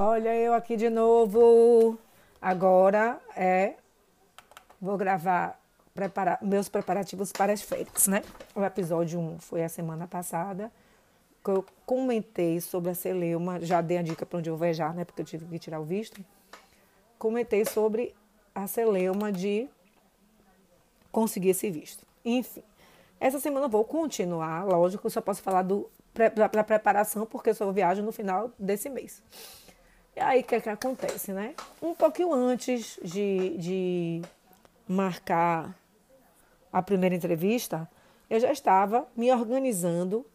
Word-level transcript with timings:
Olha 0.00 0.32
eu 0.32 0.54
aqui 0.54 0.76
de 0.76 0.88
novo. 0.88 1.98
Agora 2.40 3.20
é 3.34 3.74
vou 4.80 4.96
gravar 4.96 5.60
preparar, 5.92 6.38
meus 6.40 6.68
preparativos 6.68 7.32
para 7.32 7.52
as 7.52 7.62
férias, 7.62 8.06
né? 8.06 8.22
O 8.54 8.62
episódio 8.62 9.18
1 9.18 9.40
foi 9.40 9.64
a 9.64 9.68
semana 9.68 10.06
passada, 10.06 10.70
que 11.44 11.50
eu 11.50 11.66
comentei 11.84 12.60
sobre 12.60 12.92
a 12.92 12.94
celeuma, 12.94 13.58
já 13.60 13.80
dei 13.80 13.98
a 13.98 14.02
dica 14.02 14.24
para 14.24 14.38
onde 14.38 14.48
eu 14.48 14.56
vou 14.56 14.64
viajar, 14.64 14.94
né? 14.94 15.04
Porque 15.04 15.22
eu 15.22 15.26
tive 15.26 15.44
que 15.46 15.58
tirar 15.58 15.80
o 15.80 15.84
visto. 15.84 16.24
Comentei 17.18 17.64
sobre 17.64 18.14
a 18.54 18.68
celeuma 18.68 19.32
de 19.32 19.68
conseguir 21.10 21.48
esse 21.48 21.68
visto. 21.72 22.06
Enfim, 22.24 22.62
essa 23.18 23.40
semana 23.40 23.66
eu 23.66 23.70
vou 23.70 23.82
continuar, 23.82 24.64
lógico, 24.64 25.10
só 25.10 25.20
posso 25.20 25.42
falar 25.42 25.62
do, 25.62 25.90
da 26.36 26.62
preparação, 26.62 27.26
porque 27.26 27.50
eu 27.50 27.54
só 27.56 27.72
viajo 27.72 28.00
no 28.00 28.12
final 28.12 28.52
desse 28.56 28.88
mês. 28.88 29.20
E 30.18 30.20
aí, 30.20 30.40
o 30.40 30.42
que, 30.42 30.56
é 30.56 30.60
que 30.60 30.68
acontece, 30.68 31.32
né? 31.32 31.54
Um 31.80 31.94
pouquinho 31.94 32.34
antes 32.34 32.98
de, 33.04 33.56
de 33.56 34.22
marcar 34.88 35.78
a 36.72 36.82
primeira 36.82 37.14
entrevista, 37.14 37.88
eu 38.28 38.40
já 38.40 38.50
estava 38.50 39.06
me 39.14 39.30
organizando, 39.30 40.26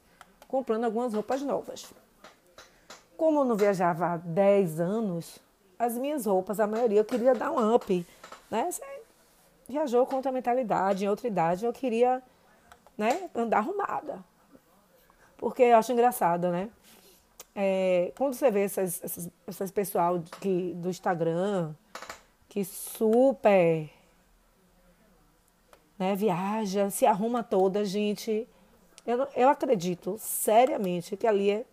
comprando 0.48 0.86
algumas 0.86 1.14
roupas 1.14 1.42
novas. 1.42 1.94
Como 3.18 3.42
eu 3.42 3.44
não 3.44 3.58
viajava 3.58 4.06
há 4.06 4.18
10 4.18 4.80
anos, 4.80 5.38
as 5.78 5.98
minhas 5.98 6.28
roupas, 6.28 6.62
a 6.62 6.66
maioria, 6.66 7.02
eu 7.02 7.06
queria 7.06 7.36
dar 7.36 7.52
um 7.52 7.76
up, 7.76 8.08
né? 8.50 8.72
Você 8.72 8.82
viajou 9.68 10.06
com 10.06 10.16
outra 10.16 10.32
mentalidade, 10.32 11.04
em 11.04 11.10
outra 11.10 11.28
idade, 11.28 11.66
eu 11.66 11.74
queria 11.74 12.24
né, 12.98 13.30
andar 13.36 13.58
arrumada. 13.58 14.24
Porque 15.36 15.62
eu 15.62 15.76
acho 15.76 15.92
engraçado, 15.92 16.52
né? 16.52 16.70
É, 17.56 18.12
quando 18.18 18.34
você 18.34 18.50
vê 18.50 18.62
essas, 18.64 19.04
essas, 19.04 19.30
essas 19.46 19.72
pessoal 19.72 20.22
que, 20.42 20.74
do 20.74 20.90
Instagram 20.90 21.74
que 22.50 22.64
super 22.64 23.90
né, 25.98 26.16
viaja, 26.16 26.90
se 26.90 27.06
arruma 27.06 27.44
toda, 27.44 27.86
gente. 27.86 28.48
Eu, 29.06 29.28
eu 29.36 29.50
acredito 29.50 30.18
seriamente 30.20 31.18
que 31.18 31.28
ali 31.28 31.50
é 31.52 31.66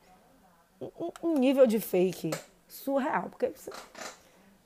um, 0.80 1.10
um 1.22 1.38
nível 1.38 1.66
de 1.66 1.78
fake 1.80 2.30
surreal. 2.66 3.28
Porque 3.30 3.48
você, 3.48 3.70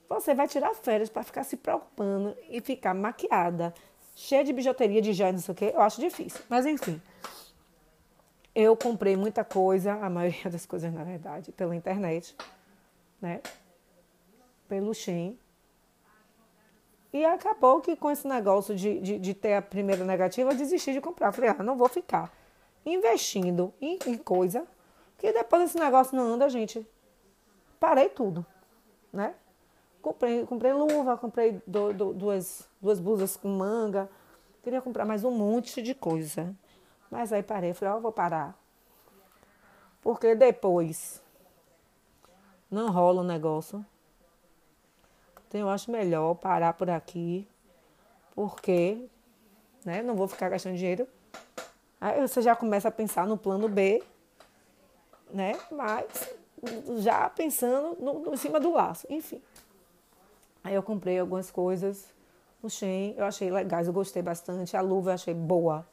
você 0.08 0.34
vai 0.34 0.48
tirar 0.48 0.74
férias 0.74 1.08
para 1.08 1.22
ficar 1.22 1.44
se 1.44 1.56
preocupando 1.56 2.36
e 2.48 2.60
ficar 2.60 2.94
maquiada, 2.94 3.74
cheia 4.14 4.44
de 4.44 4.52
bijuteria, 4.52 5.02
de 5.02 5.12
joias, 5.12 5.34
não 5.34 5.42
sei 5.42 5.52
o 5.52 5.56
quê. 5.56 5.72
Eu 5.74 5.80
acho 5.80 6.00
difícil. 6.00 6.40
Mas 6.48 6.66
enfim. 6.66 7.00
Eu 8.54 8.76
comprei 8.76 9.16
muita 9.16 9.44
coisa, 9.44 9.94
a 9.94 10.08
maioria 10.08 10.48
das 10.50 10.64
coisas, 10.64 10.92
na 10.92 11.02
verdade, 11.02 11.50
pela 11.52 11.74
internet, 11.74 12.36
né? 13.20 13.40
Pelo 14.68 14.94
Shein. 14.94 15.38
E 17.12 17.24
acabou 17.24 17.80
que 17.80 17.96
com 17.96 18.10
esse 18.10 18.26
negócio 18.26 18.74
de, 18.74 19.00
de, 19.00 19.18
de 19.18 19.34
ter 19.34 19.54
a 19.54 19.62
primeira 19.62 20.04
negativa, 20.04 20.50
eu 20.50 20.56
desisti 20.56 20.92
de 20.92 21.00
comprar. 21.00 21.32
Falei, 21.32 21.50
ah, 21.50 21.62
não 21.62 21.76
vou 21.76 21.88
ficar 21.88 22.32
investindo 22.84 23.72
em, 23.80 23.98
em 24.06 24.18
coisa 24.18 24.66
que 25.18 25.32
depois 25.32 25.62
esse 25.62 25.78
negócio 25.78 26.16
não 26.16 26.34
anda, 26.34 26.48
gente. 26.48 26.86
Parei 27.78 28.08
tudo, 28.08 28.44
né? 29.12 29.34
Comprei, 30.02 30.44
comprei 30.44 30.72
luva, 30.72 31.16
comprei 31.16 31.62
do, 31.66 31.92
do, 31.92 32.12
duas, 32.12 32.68
duas 32.80 33.00
blusas 33.00 33.36
com 33.36 33.48
manga. 33.48 34.10
Queria 34.62 34.82
comprar 34.82 35.04
mais 35.04 35.24
um 35.24 35.30
monte 35.30 35.80
de 35.80 35.94
coisa. 35.94 36.54
Mas 37.14 37.32
aí 37.32 37.44
parei, 37.44 37.72
falei, 37.72 37.94
ó, 37.94 37.98
oh, 37.98 38.00
vou 38.00 38.10
parar. 38.10 38.58
Porque 40.02 40.34
depois 40.34 41.22
não 42.68 42.90
rola 42.90 43.20
o 43.20 43.24
negócio. 43.24 43.86
Então 45.46 45.60
eu 45.60 45.68
acho 45.68 45.92
melhor 45.92 46.34
parar 46.34 46.72
por 46.72 46.90
aqui. 46.90 47.46
Porque, 48.34 49.08
né, 49.84 50.02
não 50.02 50.16
vou 50.16 50.26
ficar 50.26 50.48
gastando 50.48 50.76
dinheiro. 50.76 51.06
Aí 52.00 52.20
você 52.20 52.42
já 52.42 52.56
começa 52.56 52.88
a 52.88 52.90
pensar 52.90 53.28
no 53.28 53.38
plano 53.38 53.68
B, 53.68 54.02
né? 55.30 55.52
Mas 55.70 56.34
já 56.96 57.30
pensando 57.30 57.96
no, 58.00 58.18
no, 58.18 58.34
em 58.34 58.36
cima 58.36 58.58
do 58.58 58.72
laço, 58.72 59.06
enfim. 59.08 59.40
Aí 60.64 60.74
eu 60.74 60.82
comprei 60.82 61.20
algumas 61.20 61.48
coisas 61.48 62.12
no 62.60 62.68
Shein, 62.68 63.14
eu 63.16 63.24
achei 63.24 63.52
legais, 63.52 63.86
eu 63.86 63.92
gostei 63.92 64.20
bastante. 64.20 64.76
A 64.76 64.80
luva 64.80 65.10
eu 65.10 65.14
achei 65.14 65.32
boa. 65.32 65.86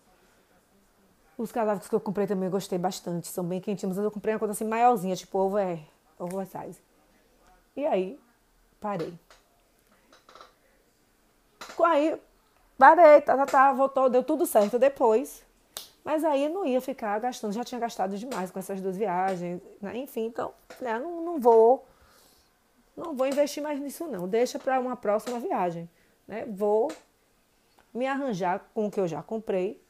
Os 1.41 1.52
casacos 1.52 1.90
que 1.90 1.96
eu 1.96 2.00
comprei 2.00 2.28
também 2.28 2.46
eu 2.46 2.52
gostei 2.52 2.78
bastante. 2.78 3.28
São 3.28 3.44
bem 3.44 3.59
quentinhos. 3.59 3.97
Mas 3.97 4.06
eu 4.06 4.12
comprei 4.12 4.34
uma 4.35 4.40
coisa 4.40 4.52
assim 4.52 4.66
maiorzinha, 4.66 5.16
tipo 5.16 5.40
over, 5.40 5.79
oversize. 6.19 6.79
E 7.75 7.85
aí, 7.85 8.19
parei. 8.79 9.13
Aí, 11.84 12.22
parei, 12.78 13.22
tá, 13.22 13.35
tá, 13.35 13.46
tá, 13.46 13.74
voltou, 13.74 14.07
deu 14.07 14.24
tudo 14.24 14.46
certo 14.46 14.78
depois. 14.78 15.44
Mas 16.03 16.24
aí 16.24 16.47
não 16.47 16.63
ia 16.63 16.79
ficar 16.79 17.19
gastando, 17.19 17.53
já 17.53 17.63
tinha 17.63 17.81
gastado 17.81 18.16
demais 18.16 18.52
com 18.52 18.59
essas 18.59 18.79
duas 18.79 18.96
viagens, 18.96 19.59
né? 19.81 19.97
Enfim, 19.97 20.25
então, 20.25 20.53
né, 20.79 21.00
não, 21.00 21.22
não 21.23 21.40
vou 21.40 21.85
não 22.96 23.16
vou 23.16 23.25
investir 23.25 23.63
mais 23.63 23.79
nisso 23.79 24.06
não. 24.06 24.28
Deixa 24.28 24.59
para 24.59 24.79
uma 24.79 24.96
próxima 24.96 25.40
viagem, 25.40 25.90
né? 26.28 26.46
Vou 26.46 26.91
me 27.91 28.06
arranjar 28.06 28.63
com 28.75 28.85
o 28.85 28.91
que 28.91 29.00
eu 29.00 29.08
já 29.08 29.23
comprei 29.23 29.81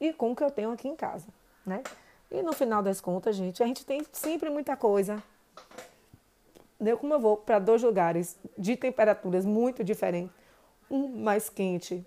e 0.00 0.12
com 0.12 0.32
o 0.32 0.36
que 0.36 0.42
eu 0.42 0.50
tenho 0.50 0.72
aqui 0.72 0.88
em 0.88 0.96
casa, 0.96 1.26
né? 1.64 1.82
E 2.30 2.42
no 2.42 2.52
final 2.52 2.82
das 2.82 3.00
contas, 3.00 3.36
gente, 3.36 3.62
a 3.62 3.66
gente 3.66 3.84
tem 3.84 4.04
sempre 4.12 4.48
muita 4.48 4.76
coisa. 4.76 5.22
Deu 6.78 6.96
como 6.96 7.12
eu 7.12 7.20
vou 7.20 7.36
para 7.36 7.58
dois 7.58 7.82
lugares 7.82 8.38
de 8.56 8.76
temperaturas 8.76 9.44
muito 9.44 9.84
diferentes, 9.84 10.32
um 10.90 11.08
mais 11.08 11.50
quente 11.50 12.04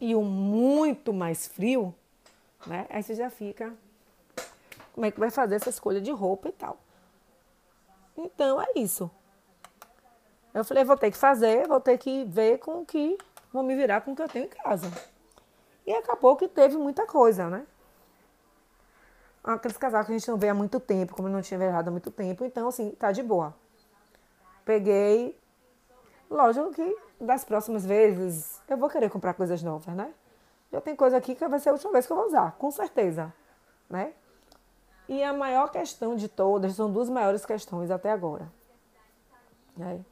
e 0.00 0.14
um 0.14 0.24
muito 0.24 1.12
mais 1.12 1.46
frio, 1.46 1.94
né? 2.66 2.86
Aí 2.88 3.02
você 3.02 3.14
já 3.14 3.28
fica 3.28 3.74
como 4.94 5.04
é 5.04 5.10
que 5.10 5.20
vai 5.20 5.30
fazer 5.30 5.56
essa 5.56 5.68
escolha 5.68 6.00
de 6.00 6.10
roupa 6.10 6.48
e 6.48 6.52
tal. 6.52 6.78
Então 8.16 8.60
é 8.60 8.66
isso. 8.76 9.10
Eu 10.54 10.64
falei, 10.64 10.82
vou 10.82 10.96
ter 10.96 11.10
que 11.10 11.16
fazer, 11.16 11.68
vou 11.68 11.80
ter 11.80 11.98
que 11.98 12.24
ver 12.24 12.58
com 12.58 12.80
o 12.80 12.86
que 12.86 13.18
vou 13.52 13.62
me 13.62 13.76
virar 13.76 14.00
com 14.00 14.12
o 14.12 14.16
que 14.16 14.22
eu 14.22 14.28
tenho 14.28 14.46
em 14.46 14.48
casa. 14.48 14.90
E 15.88 15.94
acabou 15.94 16.36
que 16.36 16.46
teve 16.46 16.76
muita 16.76 17.06
coisa, 17.06 17.48
né? 17.48 17.66
Aqueles 19.42 19.78
casacos 19.78 20.08
que 20.08 20.12
a 20.12 20.18
gente 20.18 20.28
não 20.28 20.36
vê 20.36 20.50
há 20.50 20.54
muito 20.54 20.78
tempo, 20.78 21.14
como 21.14 21.28
eu 21.28 21.32
não 21.32 21.40
tinha 21.40 21.56
viajado 21.56 21.88
há 21.88 21.90
muito 21.90 22.10
tempo, 22.10 22.44
então 22.44 22.68
assim, 22.68 22.90
tá 22.90 23.10
de 23.10 23.22
boa. 23.22 23.54
Peguei. 24.66 25.34
Lógico 26.30 26.72
que 26.72 26.94
das 27.18 27.42
próximas 27.42 27.86
vezes 27.86 28.60
eu 28.68 28.76
vou 28.76 28.90
querer 28.90 29.08
comprar 29.08 29.32
coisas 29.32 29.62
novas, 29.62 29.94
né? 29.94 30.12
Já 30.70 30.78
tem 30.78 30.94
coisa 30.94 31.16
aqui 31.16 31.34
que 31.34 31.48
vai 31.48 31.58
ser 31.58 31.70
a 31.70 31.72
última 31.72 31.92
vez 31.92 32.06
que 32.06 32.12
eu 32.12 32.18
vou 32.18 32.26
usar, 32.26 32.52
com 32.58 32.70
certeza, 32.70 33.32
né? 33.88 34.12
E 35.08 35.22
a 35.22 35.32
maior 35.32 35.70
questão 35.70 36.14
de 36.14 36.28
todas, 36.28 36.74
são 36.74 36.92
duas 36.92 37.08
maiores 37.08 37.46
questões 37.46 37.90
até 37.90 38.12
agora. 38.12 38.52
Né? 39.74 40.04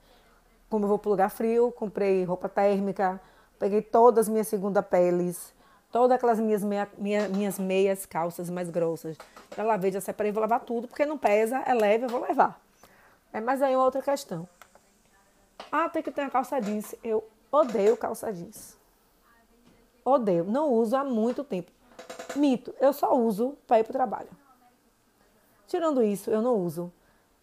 Como 0.70 0.86
eu 0.86 0.88
vou 0.88 0.98
para 0.98 1.10
lugar 1.10 1.28
frio, 1.28 1.70
comprei 1.70 2.24
roupa 2.24 2.48
térmica, 2.48 3.20
peguei 3.58 3.82
todas 3.82 4.24
as 4.24 4.28
minhas 4.30 4.48
segunda 4.48 4.82
peles, 4.82 5.54
todas 5.90 6.16
aquelas 6.16 6.38
minhas, 6.38 6.62
meia, 6.62 6.88
minha, 6.98 7.28
minhas 7.28 7.58
meias 7.58 8.06
calças 8.06 8.50
mais 8.50 8.70
grossas. 8.70 9.16
Já 9.56 9.62
lavei, 9.62 9.92
já 9.92 10.00
separei, 10.00 10.32
vou 10.32 10.40
lavar 10.40 10.60
tudo, 10.60 10.88
porque 10.88 11.06
não 11.06 11.18
pesa, 11.18 11.58
é 11.66 11.74
leve, 11.74 12.04
eu 12.04 12.08
vou 12.08 12.20
levar. 12.20 12.60
É, 13.32 13.40
mas 13.40 13.62
aí 13.62 13.76
outra 13.76 14.02
questão. 14.02 14.48
Ah, 15.70 15.88
tem 15.88 16.02
que 16.02 16.10
ter 16.10 16.22
uma 16.22 16.30
calça 16.30 16.60
jeans. 16.60 16.94
Eu 17.02 17.26
odeio 17.50 17.96
calça 17.96 18.32
jeans. 18.32 18.76
Odeio. 20.04 20.44
Não 20.44 20.72
uso 20.72 20.96
há 20.96 21.04
muito 21.04 21.42
tempo. 21.42 21.70
Mito, 22.36 22.74
eu 22.80 22.92
só 22.92 23.16
uso 23.16 23.56
para 23.66 23.80
ir 23.80 23.84
para 23.84 23.90
o 23.90 23.94
trabalho. 23.94 24.28
Tirando 25.66 26.02
isso, 26.02 26.30
eu 26.30 26.40
não 26.40 26.54
uso. 26.54 26.92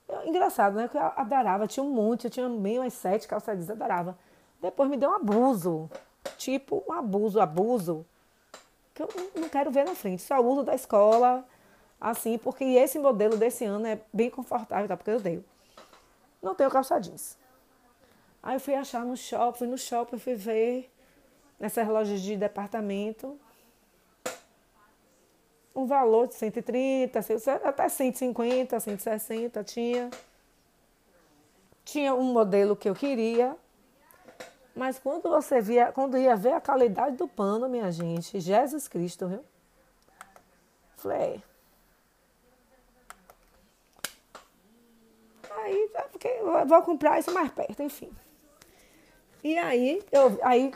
Eu, 0.08 0.26
engraçado, 0.26 0.76
né? 0.76 0.88
Que 0.88 0.98
eu 0.98 1.02
adorava, 1.02 1.68
tinha 1.68 1.84
um 1.84 1.90
monte, 1.90 2.26
eu 2.26 2.32
tinha 2.32 2.48
meio 2.48 2.82
umas 2.82 2.94
sete 2.94 3.28
calça 3.28 3.56
jeans, 3.56 3.70
adorava. 3.70 4.18
Depois 4.62 4.90
me 4.90 4.98
deu 4.98 5.10
um 5.10 5.16
abuso. 5.16 5.90
Tipo, 6.38 6.84
um 6.88 6.94
abuso, 6.94 7.42
abuso 7.42 8.06
que 8.94 9.02
eu 9.02 9.10
não 9.36 9.50
quero 9.50 9.72
ver 9.72 9.86
na 9.86 9.96
frente. 9.96 10.22
Só 10.22 10.40
uso 10.40 10.64
da 10.64 10.76
escola, 10.76 11.46
assim, 12.00 12.38
porque 12.38 12.64
esse 12.64 13.00
modelo 13.00 13.38
desse 13.38 13.66
ano 13.66 13.88
é 13.88 14.00
bem 14.12 14.30
confortável, 14.30 14.88
tá? 14.88 14.98
Porque 14.98 15.12
eu 15.12 15.20
dei. 15.20 15.44
Não 16.42 16.54
tenho 16.54 16.70
calça 16.70 17.00
jeans. 17.00 17.38
Aí 18.42 18.56
eu 18.56 18.60
fui 18.60 18.76
achar 18.76 19.06
no 19.06 19.16
shopping, 19.16 19.58
fui 19.58 19.68
no 19.68 19.78
shopping, 19.78 20.20
fui 20.20 20.36
ver 20.36 20.92
nessas 21.60 21.88
lojas 21.88 22.22
de 22.22 22.36
departamento 22.36 23.40
um 25.76 25.86
valor 25.86 26.28
de 26.28 26.36
130, 26.36 27.20
até 27.64 27.90
150, 27.90 28.80
160 28.80 29.64
tinha. 29.64 30.10
Tinha 31.84 32.14
um 32.14 32.32
modelo 32.32 32.76
que 32.76 32.88
eu 32.88 32.96
queria, 32.96 33.58
mas 34.76 34.98
quando 34.98 35.30
você 35.30 35.62
via, 35.62 35.92
quando 35.92 36.18
ia 36.18 36.36
ver 36.36 36.54
a 36.54 36.62
qualidade 36.62 37.16
do 37.16 37.28
pano, 37.28 37.70
minha 37.70 37.92
gente, 37.92 38.40
Jesus 38.40 38.88
Cristo, 38.88 39.28
viu? 39.28 39.44
Falei. 40.98 41.44
Aí, 45.52 45.92
é 45.94 46.02
porque 46.04 46.28
eu 46.28 46.66
vou 46.66 46.82
comprar 46.82 47.20
isso 47.20 47.32
mais 47.32 47.52
perto, 47.52 47.84
enfim. 47.84 48.12
E 49.44 49.58
aí, 49.58 50.04
eu, 50.12 50.40
aí, 50.42 50.72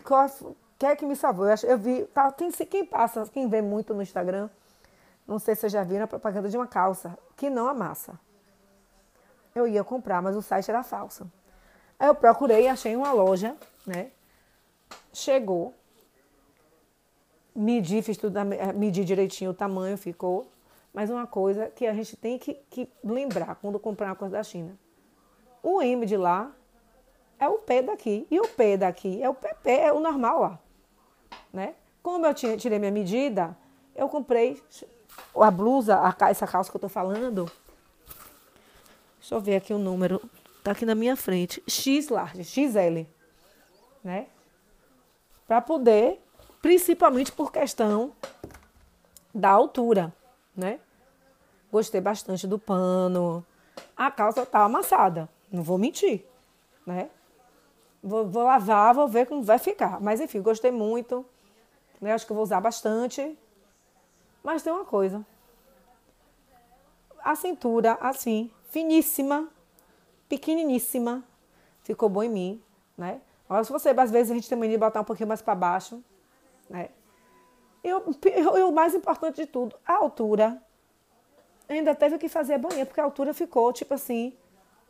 quem 0.78 0.90
é 0.90 0.96
que 0.96 1.06
me 1.06 1.16
salvou? 1.16 1.48
Eu, 1.48 1.56
eu 1.64 1.78
vi, 1.78 2.06
tá, 2.06 2.32
quem, 2.32 2.52
quem 2.52 2.86
passa, 2.86 3.26
quem 3.34 3.50
vê 3.50 3.62
muito 3.62 3.94
no 3.94 4.02
Instagram, 4.02 4.50
não 5.28 5.40
sei 5.40 5.56
se 5.56 5.62
vocês 5.62 5.74
já 5.74 5.84
viram 5.84 6.06
a 6.06 6.08
propaganda 6.08 6.50
de 6.50 6.56
uma 6.56 6.68
calça 6.68 7.18
que 7.36 7.50
não 7.50 7.68
amassa. 7.68 8.20
Eu 9.56 9.68
ia 9.68 9.84
comprar, 9.84 10.22
mas 10.22 10.36
o 10.36 10.42
site 10.42 10.70
era 10.70 10.84
falso. 10.84 11.30
Aí 12.00 12.08
eu 12.08 12.16
procurei, 12.16 12.68
achei 12.68 12.96
uma 12.96 13.12
loja, 13.12 13.56
né? 13.86 14.12
Chegou, 15.12 15.74
medi, 17.56 18.02
fiz 18.02 18.18
tudo, 18.18 18.40
medi 18.76 19.04
direitinho 19.04 19.52
o 19.52 19.54
tamanho, 19.54 19.98
ficou. 19.98 20.48
Mas 20.94 21.10
uma 21.10 21.28
coisa 21.28 21.68
que 21.68 21.86
a 21.86 21.94
gente 21.94 22.16
tem 22.16 22.38
que, 22.38 22.56
que 22.70 22.90
lembrar 23.04 23.56
quando 23.56 23.80
comprar 23.80 24.08
uma 24.08 24.16
coisa 24.16 24.38
da 24.38 24.44
China. 24.44 24.78
O 25.62 25.82
M 25.82 26.06
de 26.06 26.18
lá 26.18 26.52
é 27.40 27.48
o 27.48 27.60
P 27.60 27.82
daqui. 27.82 28.28
E 28.30 28.40
o 28.40 28.48
P 28.48 28.78
daqui 28.78 29.22
é 29.22 29.30
o 29.30 29.34
PP, 29.34 29.70
é 29.70 29.94
o 29.94 30.00
normal 30.00 30.40
lá. 30.40 30.60
Né? 31.52 31.76
Como 32.02 32.26
eu 32.26 32.34
tirei 32.34 32.80
minha 32.80 32.92
medida, 32.92 33.56
eu 33.96 34.08
comprei 34.08 34.62
a 35.36 35.52
blusa, 35.52 36.00
a, 36.00 36.30
essa 36.30 36.48
calça 36.48 36.70
que 36.72 36.78
eu 36.78 36.82
tô 36.82 36.90
falando. 36.90 37.52
Deixa 39.20 39.36
eu 39.36 39.42
ver 39.42 39.58
aqui 39.58 39.74
o 39.74 39.80
número. 39.80 40.22
Tá 40.68 40.74
aqui 40.74 40.86
na 40.86 40.96
minha 40.96 41.16
frente. 41.16 41.64
X 41.66 42.10
large, 42.10 42.44
XL. 42.44 43.08
Né? 44.04 44.28
Para 45.48 45.62
poder, 45.62 46.22
principalmente 46.62 47.32
por 47.32 47.54
questão 47.54 48.12
da 49.34 49.50
altura, 49.50 50.14
né? 50.54 50.82
Gostei 51.72 52.02
bastante 52.02 52.46
do 52.46 52.60
pano. 52.60 53.46
A 53.96 54.12
calça 54.12 54.46
tá 54.46 54.66
amassada, 54.66 55.30
não 55.50 55.64
vou 55.64 55.78
mentir, 55.78 56.26
né? 56.86 57.10
Vou, 58.04 58.28
vou 58.28 58.44
lavar, 58.44 58.94
vou 58.94 59.08
ver 59.08 59.26
como 59.26 59.42
vai 59.42 59.60
ficar. 59.60 60.02
Mas 60.02 60.20
enfim, 60.20 60.42
gostei 60.42 60.70
muito. 60.70 61.26
Né? 62.02 62.12
Acho 62.12 62.28
que 62.28 62.34
vou 62.34 62.44
usar 62.44 62.60
bastante. 62.60 63.40
Mas 64.44 64.64
tem 64.64 64.74
uma 64.74 64.84
coisa. 64.84 65.26
A 67.24 67.36
cintura, 67.38 67.98
assim, 68.02 68.52
finíssima, 68.70 69.50
pequeniníssima, 70.28 71.24
ficou 71.84 72.10
bom 72.10 72.24
em 72.24 72.30
mim, 72.30 72.64
né? 72.98 73.22
Se 73.64 73.72
você, 73.72 73.90
às 73.90 74.12
vezes, 74.12 74.32
a 74.32 74.36
gente 74.36 74.50
tem 74.50 74.58
mania 74.58 74.76
de 74.76 74.80
botar 74.80 75.02
um 75.02 75.06
pouquinho 75.06 75.30
mais 75.30 75.42
para 75.42 75.56
baixo, 75.56 76.04
né? 76.70 76.90
E 77.84 77.94
o 77.94 78.72
mais 78.72 78.94
importante 78.94 79.38
de 79.38 79.46
tudo, 79.46 79.76
a 79.86 79.96
altura. 79.96 80.62
Ainda 81.70 81.94
teve 81.96 82.18
que 82.18 82.28
fazer 82.30 82.56
a 82.56 82.58
banheira, 82.58 82.86
porque 82.86 83.00
a 83.00 83.04
altura 83.04 83.34
ficou, 83.34 83.72
tipo 83.72 83.94
assim, 83.94 84.34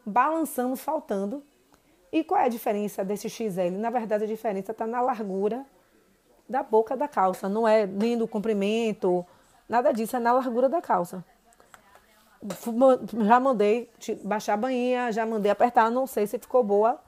balançando, 0.05 0.75
faltando. 0.75 1.43
E 2.11 2.23
qual 2.23 2.39
é 2.39 2.45
a 2.45 2.49
diferença 2.49 3.03
desse 3.03 3.29
XL? 3.29 3.71
Na 3.77 3.89
verdade, 3.89 4.23
a 4.23 4.27
diferença 4.27 4.71
está 4.71 4.87
na 4.87 5.01
largura 5.01 5.65
da 6.47 6.63
boca 6.63 6.95
da 6.95 7.07
calça. 7.07 7.49
Não 7.49 7.67
é 7.67 7.85
nem 7.85 8.17
do 8.17 8.27
comprimento, 8.27 9.25
nada 9.67 9.91
disso, 9.91 10.15
é 10.15 10.19
na 10.19 10.31
largura 10.33 10.69
da 10.69 10.81
calça. 10.81 11.23
Já 13.25 13.39
mandei 13.39 13.89
baixar 14.23 14.53
a 14.53 14.57
bainha, 14.57 15.11
já 15.11 15.25
mandei 15.25 15.51
apertar, 15.51 15.89
não 15.89 16.05
sei 16.05 16.27
se 16.27 16.37
ficou 16.37 16.63
boa. 16.63 16.99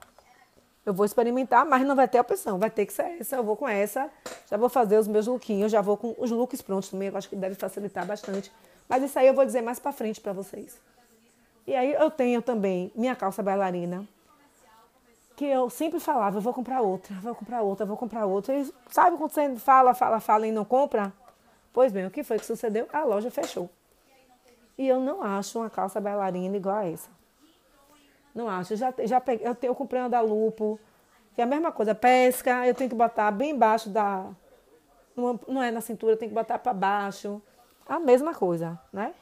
Eu 0.84 0.94
vou 0.94 1.04
experimentar, 1.04 1.64
mas 1.66 1.86
não 1.86 1.94
vai 1.94 2.08
ter 2.08 2.18
opção, 2.18 2.58
vai 2.58 2.70
ter 2.70 2.86
que 2.86 2.92
ser 2.92 3.20
essa. 3.20 3.36
Eu 3.36 3.44
vou 3.44 3.56
com 3.56 3.68
essa, 3.68 4.10
já 4.50 4.56
vou 4.56 4.68
fazer 4.68 4.98
os 4.98 5.06
meus 5.06 5.26
lookinhos, 5.26 5.70
já 5.70 5.80
vou 5.80 5.96
com 5.96 6.14
os 6.18 6.30
looks 6.30 6.62
prontos 6.62 6.88
também, 6.88 7.08
eu 7.08 7.16
acho 7.16 7.28
que 7.28 7.36
deve 7.36 7.54
facilitar 7.54 8.06
bastante. 8.06 8.50
Mas 8.88 9.02
isso 9.02 9.18
aí 9.18 9.26
eu 9.26 9.34
vou 9.34 9.44
dizer 9.44 9.60
mais 9.60 9.78
para 9.78 9.92
frente 9.92 10.20
para 10.20 10.32
vocês. 10.32 10.80
E 11.66 11.76
aí 11.76 11.92
eu 11.92 12.10
tenho 12.10 12.42
também 12.42 12.90
minha 12.96 13.14
calça 13.14 13.42
bailarina, 13.42 14.08
que 15.36 15.44
eu 15.44 15.70
sempre 15.70 16.00
falava, 16.00 16.38
eu 16.38 16.40
vou 16.40 16.52
comprar 16.52 16.80
outra, 16.80 17.14
vou 17.22 17.34
comprar 17.34 17.62
outra, 17.62 17.86
vou 17.86 17.96
comprar 17.96 18.26
outra. 18.26 18.54
E 18.54 18.74
sabe 18.90 19.16
quando 19.16 19.30
você 19.30 19.56
fala, 19.56 19.94
fala, 19.94 20.18
fala 20.18 20.46
e 20.46 20.52
não 20.52 20.64
compra? 20.64 21.12
Pois 21.72 21.92
bem, 21.92 22.06
o 22.06 22.10
que 22.10 22.24
foi 22.24 22.38
que 22.38 22.44
sucedeu? 22.44 22.88
A 22.92 23.04
loja 23.04 23.30
fechou. 23.30 23.70
E 24.80 24.88
eu 24.88 24.98
não 24.98 25.22
acho 25.22 25.58
uma 25.58 25.68
calça 25.68 26.00
bailarina 26.00 26.56
igual 26.56 26.76
a 26.76 26.86
essa. 26.86 27.10
Não 28.34 28.48
acho. 28.48 28.74
Já, 28.76 28.94
já 29.04 29.20
peguei, 29.20 29.46
eu, 29.46 29.54
eu 29.62 29.74
comprei 29.74 30.00
uma 30.00 30.08
da 30.08 30.22
Lupo, 30.22 30.80
que 31.34 31.42
é 31.42 31.44
a 31.44 31.46
mesma 31.46 31.70
coisa. 31.70 31.94
Pesca, 31.94 32.66
eu 32.66 32.74
tenho 32.74 32.88
que 32.88 32.96
botar 32.96 33.30
bem 33.30 33.50
embaixo 33.50 33.90
da. 33.90 34.30
Não, 35.46 35.62
é 35.62 35.70
na 35.70 35.82
cintura, 35.82 36.14
eu 36.14 36.16
tenho 36.16 36.30
que 36.30 36.34
botar 36.34 36.58
para 36.58 36.72
baixo. 36.72 37.42
A 37.86 38.00
mesma 38.00 38.32
coisa, 38.32 38.80
né? 38.90 39.12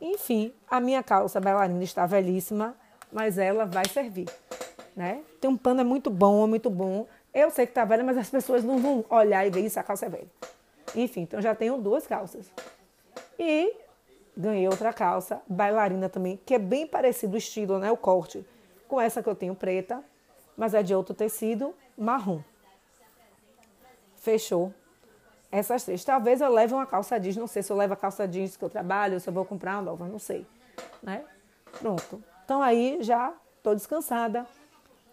Enfim, 0.00 0.54
a 0.66 0.80
minha 0.80 1.02
calça 1.02 1.38
bailarina 1.38 1.84
está 1.84 2.06
velhíssima, 2.06 2.74
mas 3.12 3.36
ela 3.36 3.66
vai 3.66 3.84
servir 3.86 4.28
né? 4.96 5.22
Tem 5.40 5.50
um 5.50 5.56
pano 5.56 5.80
é 5.80 5.84
muito 5.84 6.10
bom, 6.10 6.44
é 6.44 6.46
muito 6.46 6.70
bom. 6.70 7.06
Eu 7.32 7.50
sei 7.50 7.66
que 7.66 7.72
tá 7.72 7.84
velha, 7.84 8.04
mas 8.04 8.16
as 8.16 8.30
pessoas 8.30 8.62
não 8.62 8.78
vão 8.78 9.04
olhar 9.08 9.46
e 9.46 9.50
ver 9.50 9.60
isso, 9.60 9.80
a 9.80 9.82
calça 9.82 10.06
é 10.06 10.08
velha. 10.08 10.26
Enfim, 10.94 11.22
então 11.22 11.40
já 11.40 11.54
tenho 11.54 11.78
duas 11.78 12.06
calças. 12.06 12.50
E 13.38 13.74
ganhei 14.36 14.66
outra 14.66 14.92
calça, 14.92 15.42
bailarina 15.48 16.08
também, 16.08 16.40
que 16.44 16.54
é 16.54 16.58
bem 16.58 16.86
parecido 16.86 17.34
o 17.34 17.38
estilo, 17.38 17.78
né? 17.78 17.90
O 17.90 17.96
corte, 17.96 18.44
com 18.88 19.00
essa 19.00 19.22
que 19.22 19.28
eu 19.28 19.34
tenho 19.34 19.54
preta, 19.54 20.02
mas 20.56 20.74
é 20.74 20.82
de 20.82 20.94
outro 20.94 21.14
tecido, 21.14 21.74
marrom. 21.96 22.40
Fechou. 24.16 24.72
Essas 25.50 25.84
três. 25.84 26.02
Talvez 26.02 26.40
eu 26.40 26.50
leve 26.50 26.72
uma 26.72 26.86
calça 26.86 27.18
jeans, 27.20 27.36
não 27.36 27.46
sei 27.46 27.62
se 27.62 27.70
eu 27.70 27.76
levo 27.76 27.92
a 27.92 27.96
calça 27.96 28.26
jeans 28.26 28.56
que 28.56 28.64
eu 28.64 28.70
trabalho, 28.70 29.20
se 29.20 29.28
eu 29.28 29.34
vou 29.34 29.44
comprar 29.44 29.74
uma 29.74 29.82
nova, 29.82 30.06
não 30.06 30.18
sei. 30.18 30.46
Né? 31.02 31.22
Pronto. 31.78 32.22
Então 32.44 32.62
aí 32.62 32.98
já 33.02 33.34
estou 33.58 33.74
descansada 33.74 34.46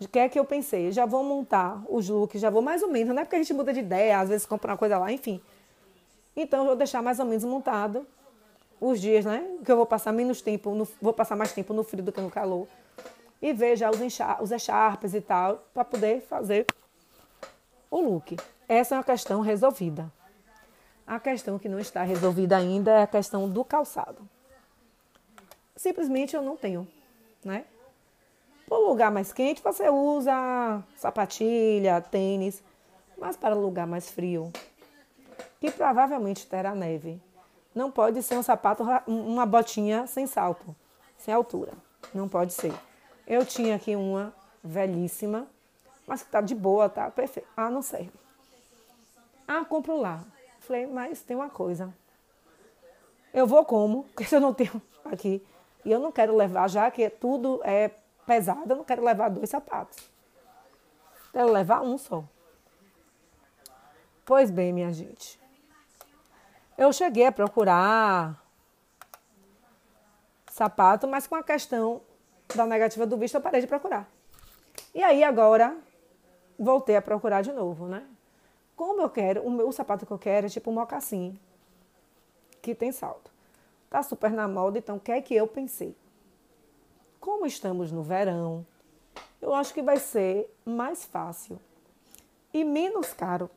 o 0.02 0.08
que 0.08 0.18
é 0.18 0.30
que 0.30 0.40
eu 0.40 0.46
pensei? 0.46 0.92
Já 0.92 1.06
vou 1.06 1.24
montar 1.24 1.84
os 1.90 2.08
looks, 2.08 2.40
já 2.40 2.50
vou 2.50 2.62
mais 2.62 2.82
ou 2.82 2.90
menos, 2.90 3.14
não 3.14 3.22
é 3.22 3.26
porque 3.26 3.36
a 3.36 3.40
gente 3.40 3.54
muda 3.54 3.74
de 3.74 3.82
ideia, 3.82 4.20
às 4.20 4.30
vezes 4.30 4.46
compra 4.46 4.72
uma 4.72 4.78
coisa 4.78 4.98
lá, 4.98 5.12
enfim. 5.12 5.42
Então 6.36 6.60
eu 6.60 6.66
vou 6.68 6.76
deixar 6.76 7.02
mais 7.02 7.20
ou 7.20 7.26
menos 7.26 7.44
montado 7.44 8.08
os 8.80 9.00
dias, 9.00 9.26
né? 9.26 9.58
Que 9.64 9.72
eu 9.72 9.76
vou 9.76 9.86
passar 9.86 10.12
menos 10.12 10.42
tempo, 10.42 10.74
no, 10.74 10.88
vou 11.02 11.14
passar 11.14 11.36
mais 11.36 11.52
tempo 11.52 11.74
no 11.74 11.84
frio 11.84 12.04
do 12.04 12.12
que 12.12 12.22
no 12.22 12.30
calor. 12.30 12.68
E 13.42 13.54
ver 13.54 13.76
já 13.76 13.90
os, 13.90 14.00
os 14.42 14.52
echarpes 14.52 15.14
e 15.14 15.22
tal, 15.22 15.64
para 15.74 15.86
poder 15.86 16.22
fazer 16.22 16.66
o 17.90 18.00
look. 18.00 18.38
Essa 18.68 18.96
é 18.96 18.98
uma 18.98 19.04
questão 19.04 19.42
resolvida. 19.42 20.12
A 21.06 21.20
questão 21.20 21.58
que 21.58 21.68
não 21.68 21.80
está 21.80 22.04
resolvida 22.04 22.56
ainda 22.56 22.92
é 22.92 23.02
a 23.02 23.08
questão 23.08 23.50
do 23.50 23.66
calçado. 23.66 24.28
Simplesmente 25.76 26.36
eu 26.36 26.42
não 26.42 26.56
tenho, 26.56 26.88
né? 27.44 27.66
Para 28.68 28.78
lugar 28.78 29.10
mais 29.10 29.34
quente, 29.34 29.64
você 29.64 29.90
usa 29.90 30.84
sapatilha, 30.96 32.00
tênis, 32.00 32.62
mas 33.18 33.36
para 33.36 33.56
lugar 33.56 33.88
mais 33.88 34.12
frio, 34.12 34.52
que 35.60 35.72
provavelmente 35.72 36.46
terá 36.46 36.76
neve, 36.76 37.20
não 37.80 37.90
pode 37.90 38.22
ser 38.22 38.38
um 38.38 38.44
sapato, 38.44 38.84
uma 39.08 39.46
botinha 39.46 40.06
sem 40.06 40.28
salto, 40.28 40.76
sem 41.18 41.34
altura. 41.34 41.72
Não 42.14 42.28
pode 42.28 42.52
ser. 42.52 42.74
Eu 43.26 43.46
tinha 43.46 43.78
aqui 43.78 43.96
uma 43.96 44.34
velhíssima, 44.62 45.48
mas 46.06 46.22
que 46.22 46.30
tá 46.30 46.42
de 46.42 46.54
boa, 46.54 46.90
tá 46.90 47.10
perfeito. 47.10 47.48
Ah, 47.56 47.70
não 47.70 47.82
serve. 47.82 48.12
Ah, 49.48 49.64
compro 49.64 49.96
lá. 49.96 50.26
Falei, 50.60 50.88
mas 50.88 51.22
tem 51.22 51.38
uma 51.38 51.50
coisa. 51.50 51.94
Eu 53.34 53.48
vou 53.48 53.64
como, 53.64 54.04
porque 54.14 54.36
eu 54.36 54.42
não 54.42 54.54
tenho 54.54 54.82
aqui. 55.06 55.42
E 55.86 55.90
eu 55.90 56.02
não 56.02 56.12
quero 56.12 56.36
levar, 56.36 56.68
já 56.68 56.92
que 56.92 57.10
tudo 57.10 57.62
é 57.64 57.92
pesada, 58.26 58.74
eu 58.74 58.76
não 58.76 58.84
quero 58.84 59.06
levar 59.06 59.30
dois 59.30 59.50
sapatos. 59.50 59.98
Quero 61.32 61.50
levar 61.50 61.82
um 61.82 61.98
só. 61.98 62.26
Pois 64.26 64.52
bem, 64.52 64.74
minha 64.74 64.92
gente. 64.92 65.39
Eu 66.80 66.92
cheguei 66.94 67.26
a 67.26 67.32
procurar 67.32 68.44
sapato, 70.50 71.08
mas 71.08 71.28
com 71.28 71.36
a 71.36 71.44
questão 71.44 72.02
da 72.56 72.66
negativa 72.66 73.06
do 73.06 73.18
visto 73.18 73.36
eu 73.36 73.42
parei 73.42 73.62
de 73.62 73.68
procurar. 73.68 74.10
E 74.96 75.04
aí 75.04 75.24
agora 75.24 75.78
voltei 76.58 76.96
a 76.96 77.02
procurar 77.02 77.42
de 77.42 77.52
novo, 77.52 77.88
né? 77.88 78.04
Como 78.76 79.02
eu 79.02 79.10
quero, 79.10 79.44
o 79.44 79.52
meu 79.52 79.72
sapato 79.72 80.06
que 80.06 80.12
eu 80.12 80.18
quero 80.18 80.48
é 80.48 80.50
tipo 80.50 80.72
um 80.72 80.74
mocassim, 80.74 81.38
que 82.62 82.74
tem 82.74 82.92
salto. 82.92 83.30
Tá 83.90 84.02
super 84.02 84.32
na 84.32 84.48
moda, 84.48 84.78
então 84.78 84.96
o 84.96 85.00
que 85.00 85.12
é 85.12 85.22
que 85.22 85.36
eu 85.36 85.46
pensei? 85.46 85.94
como 87.20 87.46
estamos 87.46 87.92
no 87.92 88.02
verão, 88.02 88.66
eu 89.42 89.54
acho 89.54 89.74
que 89.74 89.82
vai 89.82 89.98
ser 89.98 90.52
mais 90.66 91.06
fácil 91.06 91.60
e 92.54 92.64
menos 92.64 93.14
caro 93.14 93.50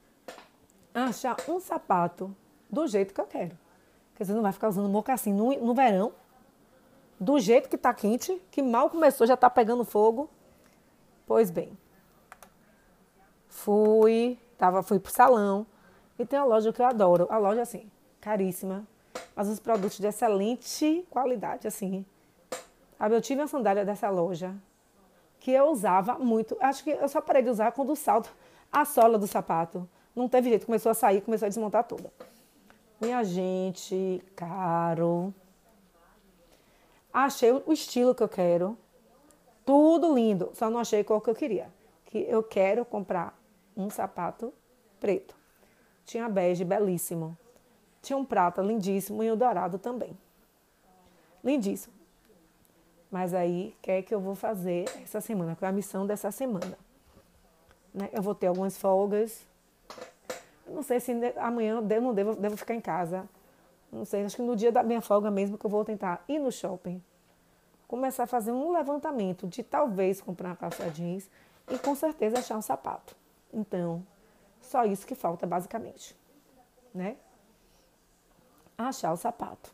achar 0.93 1.37
um 1.49 1.59
sapato 1.59 2.35
do 2.73 2.87
jeito 2.87 3.13
que 3.13 3.21
eu 3.21 3.27
quero. 3.27 3.57
Porque 4.11 4.25
você 4.25 4.33
não 4.33 4.43
vai 4.43 4.53
ficar 4.53 4.69
usando 4.69 4.89
mocassim 4.89 5.33
no, 5.33 5.55
no 5.61 5.75
verão, 5.75 6.13
do 7.21 7.39
jeito 7.39 7.69
que 7.69 7.77
está 7.77 7.93
quente, 7.95 8.41
que 8.51 8.63
mal 8.63 8.91
começou, 8.91 9.27
já 9.27 9.35
está 9.35 9.49
pegando 9.51 9.85
fogo. 9.85 10.29
Pois 11.27 11.51
bem, 11.51 11.79
fui, 13.49 14.39
tava, 14.59 14.83
fui 14.83 14.99
pro 14.99 15.13
salão 15.13 15.67
e 16.19 16.25
tem 16.25 16.39
uma 16.39 16.47
loja 16.47 16.73
que 16.73 16.81
eu 16.81 16.87
adoro. 16.87 17.27
A 17.31 17.39
loja, 17.39 17.63
assim, 17.63 17.89
caríssima, 18.21 18.87
mas 19.37 19.49
os 19.49 19.61
produtos 19.61 19.99
de 19.99 20.07
excelente 20.07 21.07
qualidade, 21.11 21.69
assim, 21.69 22.05
Sabe, 23.03 23.17
eu 23.17 23.21
tive 23.21 23.41
uma 23.41 23.49
sandália 23.49 23.85
dessa 23.85 24.09
loja 24.09 24.55
que 25.41 25.51
eu 25.51 25.73
usava 25.73 26.21
muito. 26.21 26.57
Acho 26.61 26.85
que 26.85 26.91
eu 26.91 27.09
só 27.09 27.21
parei 27.21 27.43
de 27.43 27.51
usar 27.51 27.73
quando 27.73 27.91
o 27.91 27.97
salto, 27.97 28.33
a 28.71 28.85
sola 28.85 29.19
do 29.19 29.27
sapato. 29.27 29.89
Não 30.15 30.29
teve 30.29 30.51
jeito, 30.51 30.67
começou 30.67 30.91
a 30.91 30.95
sair, 30.95 31.21
começou 31.21 31.47
a 31.47 31.49
desmontar 31.49 31.83
toda. 31.83 32.13
Minha 33.03 33.25
gente, 33.25 34.23
caro. 34.37 35.35
Achei 37.13 37.51
o 37.51 37.73
estilo 37.73 38.15
que 38.15 38.23
eu 38.23 38.29
quero. 38.29 38.79
Tudo 39.67 40.15
lindo, 40.15 40.53
só 40.55 40.71
não 40.71 40.79
achei 40.79 41.03
qual 41.03 41.21
que 41.21 41.29
eu 41.29 41.35
queria. 41.35 41.69
Que 42.05 42.19
eu 42.19 42.45
quero 42.45 42.85
comprar 42.85 43.37
um 43.77 43.91
sapato 43.91 44.55
preto. 45.01 45.35
Tinha 46.05 46.29
bege 46.29 46.65
belíssimo. 46.65 47.37
Tinha 48.01 48.17
um 48.17 48.25
prata 48.25 48.63
lindíssimo 48.63 49.21
e 49.25 49.33
o 49.33 49.37
dourado 49.37 49.81
também. 49.81 50.17
Lindíssimo. 51.43 51.93
Mas 53.11 53.35
aí, 53.35 53.75
o 53.77 53.83
que 53.83 53.91
é 53.91 54.03
que 54.03 54.15
eu 54.15 54.21
vou 54.21 54.37
fazer 54.37 54.85
essa 55.03 55.21
semana? 55.21 55.57
Qual 55.57 55.67
é 55.67 55.71
a 55.71 55.75
missão 55.75 56.07
dessa 56.07 56.31
semana? 56.31 56.79
Né? 57.93 58.09
Eu 58.13 58.23
vou 58.23 58.35
ter 58.35 58.47
algumas 58.47 58.79
folgas. 58.79 59.45
Não 60.67 60.83
sei 60.83 61.01
se 61.01 61.13
amanhã 61.37 61.73
eu 61.73 62.01
não 62.01 62.15
devo, 62.15 62.35
devo 62.35 62.57
ficar 62.57 62.75
em 62.75 62.81
casa. 62.81 63.29
Não 63.91 64.05
sei, 64.05 64.25
acho 64.25 64.37
que 64.37 64.43
no 64.43 64.57
dia 64.57 64.73
da 64.73 64.83
minha 64.83 65.01
folga 65.01 65.31
mesmo 65.31 65.59
que 65.59 65.67
eu 65.67 65.71
vou 65.71 65.85
tentar 65.85 66.25
ir 66.29 66.39
no 66.39 66.51
shopping. 66.51 67.03
Começar 67.87 68.25
a 68.25 68.27
fazer 68.27 68.53
um 68.53 68.73
levantamento 68.73 69.47
de 69.47 69.63
talvez 69.63 70.21
comprar 70.21 70.51
uma 70.51 70.57
calça 70.57 70.89
jeans 70.91 71.29
e 71.71 71.79
com 71.79 71.95
certeza 71.95 72.39
achar 72.39 72.57
um 72.57 72.63
sapato. 72.63 73.15
Então, 73.53 74.03
só 74.61 74.85
isso 74.85 75.07
que 75.07 75.15
falta 75.15 75.47
basicamente, 75.47 76.17
né? 76.95 77.17
Achar 78.79 79.13
o 79.13 79.17
sapato. 79.17 79.71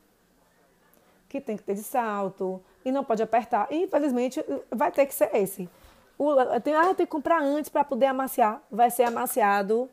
Que 1.28 1.40
tem 1.40 1.56
que 1.56 1.62
ter 1.62 1.74
de 1.74 1.82
salto, 1.82 2.60
e 2.84 2.92
não 2.92 3.04
pode 3.04 3.22
apertar. 3.22 3.68
E, 3.70 3.84
infelizmente, 3.84 4.44
vai 4.70 4.90
ter 4.90 5.06
que 5.06 5.14
ser 5.14 5.34
esse. 5.34 5.68
O, 6.18 6.34
tem, 6.60 6.74
ah, 6.74 6.94
tem 6.94 7.06
que 7.06 7.12
comprar 7.12 7.40
antes 7.40 7.70
para 7.70 7.84
poder 7.84 8.06
amaciar. 8.06 8.62
Vai 8.70 8.90
ser 8.90 9.04
amaciado 9.04 9.88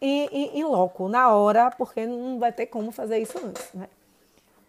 em, 0.00 0.64
loco, 0.64 1.08
na 1.08 1.30
hora, 1.30 1.70
porque 1.70 2.06
não 2.06 2.38
vai 2.38 2.52
ter 2.52 2.66
como 2.66 2.92
fazer 2.92 3.18
isso 3.18 3.38
antes, 3.38 3.72
né? 3.72 3.88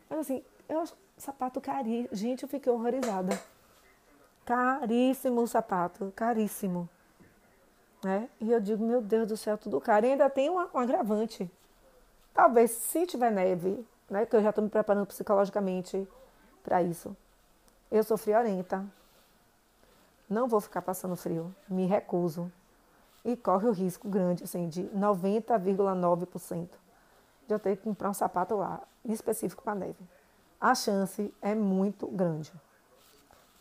Mas 0.09 0.19
assim, 0.19 0.43
eu 0.69 0.85
sapato 1.17 1.59
caríssimo. 1.59 2.15
Gente, 2.15 2.43
eu 2.43 2.49
fiquei 2.49 2.71
horrorizada. 2.71 3.39
Caríssimo 4.45 5.41
o 5.41 5.47
sapato, 5.47 6.13
caríssimo. 6.15 6.87
Né? 8.03 8.29
E 8.39 8.51
eu 8.51 8.59
digo, 8.61 8.85
meu 8.85 9.01
Deus 9.01 9.27
do 9.27 9.35
céu, 9.35 9.57
tudo 9.57 9.81
caro. 9.81 10.05
E 10.05 10.11
ainda 10.11 10.29
tem 10.29 10.49
um, 10.49 10.57
um 10.57 10.77
agravante. 10.77 11.49
Talvez, 12.33 12.71
se 12.71 13.05
tiver 13.05 13.31
neve, 13.31 13.85
né, 14.09 14.25
que 14.25 14.35
eu 14.35 14.41
já 14.41 14.49
estou 14.49 14.63
me 14.63 14.69
preparando 14.69 15.07
psicologicamente 15.07 16.07
para 16.63 16.81
isso. 16.81 17.15
Eu 17.91 18.03
sou 18.03 18.17
friorenta. 18.17 18.85
Não 20.29 20.47
vou 20.47 20.61
ficar 20.61 20.81
passando 20.81 21.15
frio. 21.15 21.53
Me 21.67 21.85
recuso. 21.85 22.51
E 23.27 23.35
corre 23.35 23.67
o 23.67 23.71
risco 23.71 24.09
grande, 24.09 24.43
assim, 24.43 24.67
de 24.67 24.85
90,9% 24.85 26.69
de 27.45 27.53
eu 27.53 27.59
ter 27.59 27.77
que 27.77 27.83
comprar 27.83 28.09
um 28.09 28.13
sapato 28.13 28.55
lá, 28.55 28.81
específico 29.05 29.61
para 29.61 29.75
neve. 29.75 29.99
A 30.59 30.73
chance 30.73 31.31
é 31.41 31.53
muito 31.53 32.07
grande. 32.07 32.51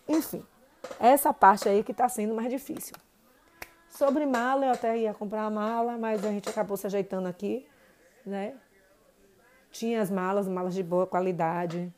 Enfim, 0.09 0.43
essa 0.99 1.35
parte 1.35 1.69
aí 1.69 1.85
que 1.85 1.93
está 1.93 2.09
sendo 2.09 2.35
mais 2.35 2.49
difícil. 2.49 2.97
Sobre 3.91 4.25
mala, 4.25 4.67
eu 4.67 4.73
até 4.73 4.97
ia 4.97 5.13
comprar 5.13 5.45
a 5.45 5.51
mala, 5.51 5.99
mas 5.99 6.25
a 6.25 6.31
gente 6.31 6.49
acabou 6.49 6.77
se 6.77 6.87
ajeitando 6.87 7.29
aqui, 7.29 7.67
né? 8.25 8.55
Tinha 9.71 10.01
as 10.01 10.11
malas, 10.11 10.49
malas 10.49 10.75
de 10.75 10.83
boa 10.83 11.07
qualidade, 11.07 11.93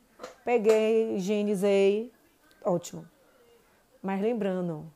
Peguei, 0.45 1.17
higienizei, 1.17 2.13
ótimo. 2.65 3.07
Mas 4.03 4.21
lembrando, 4.21 4.91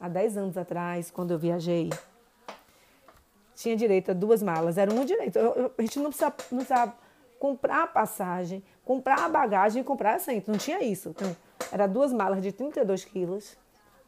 há 0.00 0.08
10 0.08 0.36
anos 0.36 0.56
atrás, 0.56 1.10
quando 1.10 1.32
eu 1.32 1.38
viajei, 1.38 1.90
tinha 3.54 3.76
direito 3.76 4.10
a 4.10 4.14
duas 4.14 4.42
malas, 4.42 4.78
era 4.78 4.92
um 4.92 5.04
direito. 5.04 5.38
Eu, 5.38 5.52
eu, 5.54 5.74
a 5.76 5.82
gente 5.82 5.98
não 5.98 6.06
precisava, 6.06 6.36
não 6.50 6.58
precisava 6.58 6.94
comprar 7.38 7.84
a 7.84 7.86
passagem, 7.86 8.62
comprar 8.84 9.24
a 9.24 9.28
bagagem 9.28 9.82
e 9.82 9.84
comprar 9.84 10.14
assento, 10.14 10.50
não 10.50 10.58
tinha 10.58 10.82
isso. 10.82 11.10
Então, 11.10 11.36
era 11.72 11.86
duas 11.86 12.12
malas 12.12 12.42
de 12.42 12.52
32 12.52 13.04
quilos, 13.04 13.56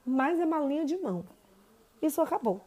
mais 0.05 0.41
a 0.41 0.47
malinha 0.47 0.85
de 0.85 0.97
mão. 0.97 1.25
Isso 2.01 2.21
acabou. 2.21 2.61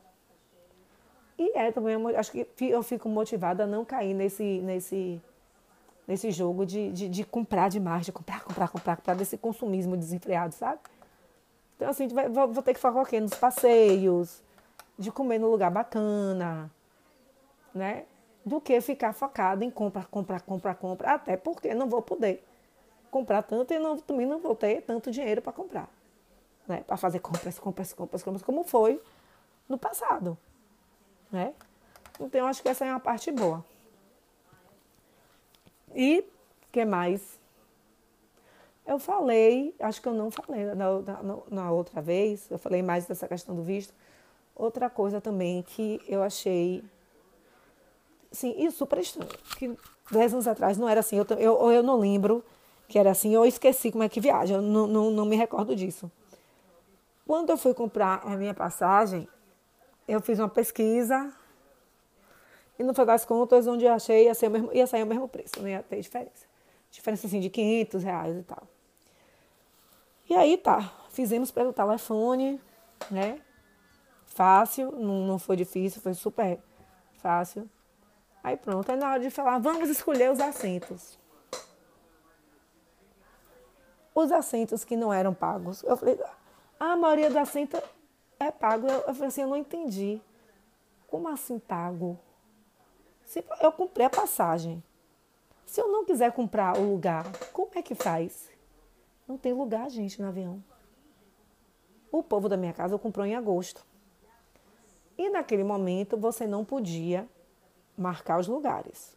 E 1.37 1.57
é 1.57 1.71
também, 1.71 1.95
acho 2.15 2.31
que 2.31 2.47
eu 2.59 2.83
fico 2.83 3.09
motivada 3.09 3.63
a 3.63 3.67
não 3.67 3.83
cair 3.83 4.13
nesse, 4.13 4.43
nesse 4.61 5.21
nesse 6.07 6.29
jogo 6.31 6.65
de, 6.65 6.91
de, 6.91 7.07
de, 7.07 7.23
comprar 7.23 7.69
demais, 7.69 8.05
de 8.05 8.11
comprar, 8.11 8.43
comprar, 8.43 8.67
comprar, 8.67 8.97
comprar, 8.97 9.15
desse 9.15 9.37
consumismo 9.37 9.95
desenfreado, 9.95 10.53
sabe? 10.53 10.79
Então, 11.81 11.89
assim, 11.89 12.07
vai, 12.09 12.29
vou, 12.29 12.61
ter 12.61 12.75
que 12.75 12.79
focar 12.79 13.01
aqui 13.01 13.19
nos 13.19 13.33
passeios, 13.33 14.43
de 14.99 15.11
comer 15.11 15.39
no 15.39 15.49
lugar 15.49 15.71
bacana, 15.71 16.69
né? 17.73 18.05
Do 18.45 18.61
que 18.61 18.79
ficar 18.81 19.13
focado 19.13 19.63
em 19.63 19.71
comprar, 19.71 20.05
comprar, 20.05 20.41
comprar, 20.41 20.75
comprar, 20.75 21.15
até 21.15 21.35
porque 21.35 21.73
não 21.73 21.89
vou 21.89 22.03
poder 22.03 22.45
comprar 23.09 23.41
tanto 23.41 23.73
e 23.73 23.79
não, 23.79 23.97
também 23.97 24.27
não 24.27 24.37
vou 24.37 24.55
ter 24.55 24.83
tanto 24.83 25.09
dinheiro 25.09 25.41
para 25.41 25.51
comprar, 25.51 25.89
né? 26.67 26.83
Para 26.85 26.97
fazer 26.97 27.17
compras, 27.17 27.57
compras, 27.57 27.91
compras, 27.93 28.21
compras, 28.21 28.43
como 28.43 28.63
foi 28.63 29.01
no 29.67 29.75
passado, 29.75 30.37
né? 31.31 31.51
Então, 32.19 32.45
acho 32.45 32.61
que 32.61 32.69
essa 32.69 32.85
é 32.85 32.91
uma 32.91 32.99
parte 32.99 33.31
boa. 33.31 33.65
E 35.95 36.23
que 36.71 36.85
mais? 36.85 37.40
Eu 38.85 38.99
falei, 38.99 39.75
acho 39.79 40.01
que 40.01 40.07
eu 40.07 40.13
não 40.13 40.31
falei 40.31 40.65
na, 40.65 40.75
na, 40.75 41.37
na, 41.49 41.71
outra 41.71 42.01
vez, 42.01 42.49
eu 42.49 42.57
falei 42.57 42.81
mais 42.81 43.05
dessa 43.05 43.27
questão 43.27 43.55
do 43.55 43.63
visto. 43.63 43.93
Outra 44.55 44.89
coisa 44.89 45.21
também 45.21 45.61
que 45.63 46.01
eu 46.07 46.21
achei, 46.23 46.83
sim, 48.31 48.53
e 48.57 48.69
super 48.71 48.99
estranho, 48.99 49.29
que 49.57 49.77
dez 50.11 50.33
anos 50.33 50.47
atrás 50.47 50.77
não 50.77 50.89
era 50.89 50.99
assim, 50.99 51.17
eu, 51.17 51.25
eu, 51.37 51.71
eu 51.71 51.83
não 51.83 51.97
lembro 51.99 52.43
que 52.87 52.99
era 52.99 53.11
assim, 53.11 53.33
eu 53.33 53.45
esqueci 53.45 53.91
como 53.91 54.03
é 54.03 54.09
que 54.09 54.19
viaja, 54.19 54.55
eu 54.55 54.61
não, 54.61 54.87
não, 54.87 55.11
não 55.11 55.25
me 55.25 55.35
recordo 55.35 55.75
disso. 55.75 56.11
Quando 57.25 57.51
eu 57.51 57.57
fui 57.57 57.73
comprar 57.73 58.21
a 58.25 58.35
minha 58.35 58.53
passagem, 58.53 59.27
eu 60.07 60.19
fiz 60.19 60.37
uma 60.39 60.49
pesquisa 60.49 61.31
e 62.81 62.83
no 62.83 62.93
final 62.93 63.05
das 63.05 63.23
contas, 63.23 63.67
onde 63.67 63.85
eu 63.85 63.93
achei 63.93 64.25
ia, 64.25 64.33
ser 64.33 64.47
o 64.47 64.51
mesmo, 64.51 64.73
ia 64.73 64.87
sair 64.87 65.03
o 65.03 65.05
mesmo 65.05 65.27
preço, 65.27 65.53
não 65.59 65.69
ia 65.69 65.83
ter 65.83 66.01
diferença. 66.01 66.50
Diferença 66.91 67.25
assim 67.25 67.39
de 67.39 67.49
500 67.49 68.03
reais 68.03 68.37
e 68.37 68.43
tal. 68.43 68.67
E 70.29 70.35
aí 70.35 70.57
tá, 70.57 70.93
fizemos 71.09 71.49
pelo 71.51 71.73
telefone, 71.73 72.59
né? 73.09 73.41
Fácil, 74.25 74.91
não, 74.91 75.25
não 75.25 75.39
foi 75.39 75.55
difícil, 75.55 76.01
foi 76.01 76.13
super 76.13 76.59
fácil. 77.13 77.69
Aí 78.43 78.57
pronto, 78.57 78.89
aí 78.91 78.97
na 78.97 79.09
hora 79.09 79.19
de 79.19 79.29
falar, 79.29 79.59
vamos 79.59 79.89
escolher 79.89 80.31
os 80.31 80.39
assentos. 80.39 81.17
Os 84.13 84.31
assentos 84.31 84.83
que 84.83 84.95
não 84.95 85.13
eram 85.13 85.33
pagos. 85.33 85.83
Eu 85.83 85.95
falei, 85.95 86.19
a 86.79 86.95
maioria 86.95 87.29
dos 87.29 87.37
assentos 87.37 87.79
é 88.39 88.51
pago. 88.51 88.87
Eu, 88.87 88.99
eu 89.01 89.13
falei 89.13 89.27
assim, 89.27 89.41
eu 89.41 89.47
não 89.47 89.57
entendi. 89.57 90.21
Como 91.07 91.27
assim 91.29 91.59
pago? 91.59 92.19
Eu 93.61 93.71
comprei 93.71 94.05
a 94.05 94.09
passagem. 94.09 94.83
Se 95.65 95.79
eu 95.79 95.91
não 95.91 96.05
quiser 96.05 96.31
comprar 96.31 96.77
o 96.77 96.91
lugar, 96.91 97.25
como 97.53 97.71
é 97.75 97.81
que 97.81 97.95
faz? 97.95 98.49
Não 99.27 99.37
tem 99.37 99.53
lugar, 99.53 99.89
gente, 99.89 100.21
no 100.21 100.27
avião. 100.27 100.63
O 102.11 102.21
povo 102.21 102.49
da 102.49 102.57
minha 102.57 102.73
casa 102.73 102.97
comprou 102.97 103.25
em 103.25 103.35
agosto. 103.35 103.85
E 105.17 105.29
naquele 105.29 105.63
momento 105.63 106.17
você 106.17 106.45
não 106.45 106.65
podia 106.65 107.27
marcar 107.97 108.39
os 108.39 108.47
lugares. 108.47 109.15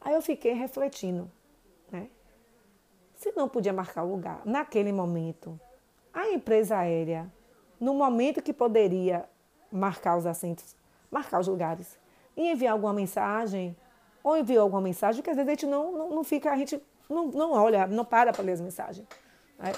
Aí 0.00 0.14
eu 0.14 0.22
fiquei 0.22 0.52
refletindo, 0.52 1.30
né? 1.90 2.08
Se 3.16 3.32
não 3.32 3.48
podia 3.48 3.72
marcar 3.72 4.04
o 4.04 4.10
lugar 4.10 4.42
naquele 4.44 4.92
momento, 4.92 5.58
a 6.12 6.28
empresa 6.28 6.76
aérea, 6.76 7.32
no 7.80 7.94
momento 7.94 8.42
que 8.42 8.52
poderia 8.52 9.28
marcar 9.72 10.16
os 10.16 10.26
assentos, 10.26 10.76
marcar 11.10 11.40
os 11.40 11.48
lugares, 11.48 11.98
e 12.36 12.50
enviar 12.50 12.72
alguma 12.72 12.92
mensagem, 12.92 13.76
ou 14.24 14.36
enviou 14.36 14.62
alguma 14.62 14.80
mensagem, 14.80 15.22
que 15.22 15.30
às 15.30 15.36
vezes 15.36 15.48
a 15.48 15.52
gente 15.52 15.66
não, 15.66 15.92
não, 15.92 16.10
não 16.10 16.24
fica, 16.24 16.50
a 16.50 16.56
gente 16.56 16.82
não, 17.08 17.26
não 17.26 17.52
olha, 17.52 17.86
não 17.86 18.04
para 18.04 18.32
para 18.32 18.42
ler 18.42 18.52
as 18.52 18.60
mensagens. 18.60 19.06
Né? 19.58 19.72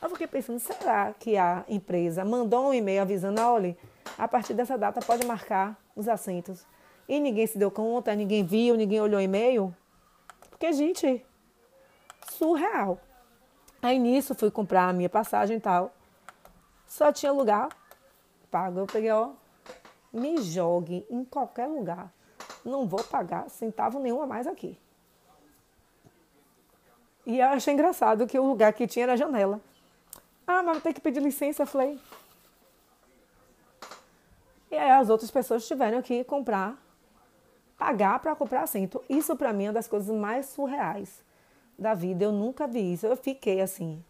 Eu 0.00 0.08
fiquei 0.08 0.26
pensando, 0.26 0.58
será 0.60 1.12
que 1.18 1.36
a 1.36 1.64
empresa 1.68 2.24
mandou 2.24 2.68
um 2.68 2.74
e-mail 2.74 3.02
avisando, 3.02 3.40
olha, 3.42 3.76
a 4.16 4.28
partir 4.28 4.54
dessa 4.54 4.78
data 4.78 5.00
pode 5.00 5.26
marcar 5.26 5.76
os 5.96 6.08
assentos. 6.08 6.64
E 7.08 7.18
ninguém 7.18 7.46
se 7.46 7.58
deu 7.58 7.70
conta, 7.70 8.14
ninguém 8.14 8.44
viu, 8.44 8.76
ninguém 8.76 9.00
olhou 9.00 9.18
o 9.18 9.22
e-mail? 9.22 9.74
Porque, 10.48 10.72
gente, 10.72 11.24
surreal. 12.30 13.00
Aí 13.82 13.98
nisso 13.98 14.34
fui 14.34 14.50
comprar 14.50 14.88
a 14.88 14.92
minha 14.92 15.08
passagem 15.08 15.56
e 15.56 15.60
tal. 15.60 15.92
Só 16.86 17.12
tinha 17.12 17.32
lugar 17.32 17.68
pago. 18.50 18.80
Eu 18.80 18.86
peguei, 18.86 19.10
ó, 19.10 19.30
me 20.12 20.38
jogue 20.42 21.06
em 21.10 21.24
qualquer 21.24 21.66
lugar. 21.66 22.12
Não 22.68 22.86
vou 22.86 23.02
pagar 23.02 23.48
centavo 23.48 23.98
nenhum 23.98 24.20
a 24.22 24.26
mais 24.26 24.46
aqui. 24.46 24.78
E 27.26 27.38
eu 27.38 27.48
achei 27.48 27.74
engraçado 27.74 28.26
que 28.26 28.38
o 28.38 28.46
lugar 28.46 28.72
que 28.72 28.86
tinha 28.86 29.04
era 29.04 29.12
a 29.12 29.16
janela. 29.16 29.60
Ah, 30.46 30.62
mas 30.62 30.82
tem 30.82 30.92
que 30.92 31.00
pedir 31.00 31.20
licença, 31.20 31.66
falei. 31.66 32.00
E 34.70 34.76
aí 34.76 34.90
as 34.90 35.10
outras 35.10 35.30
pessoas 35.30 35.66
tiveram 35.66 36.00
que 36.00 36.24
comprar, 36.24 36.76
pagar 37.76 38.18
para 38.18 38.34
comprar 38.34 38.62
assento. 38.62 39.02
Isso 39.08 39.36
para 39.36 39.52
mim 39.52 39.64
é 39.64 39.68
uma 39.68 39.74
das 39.74 39.86
coisas 39.86 40.14
mais 40.14 40.46
surreais 40.46 41.22
da 41.78 41.94
vida. 41.94 42.24
Eu 42.24 42.32
nunca 42.32 42.66
vi 42.66 42.94
isso. 42.94 43.06
Eu 43.06 43.16
fiquei 43.16 43.60
assim, 43.60 44.02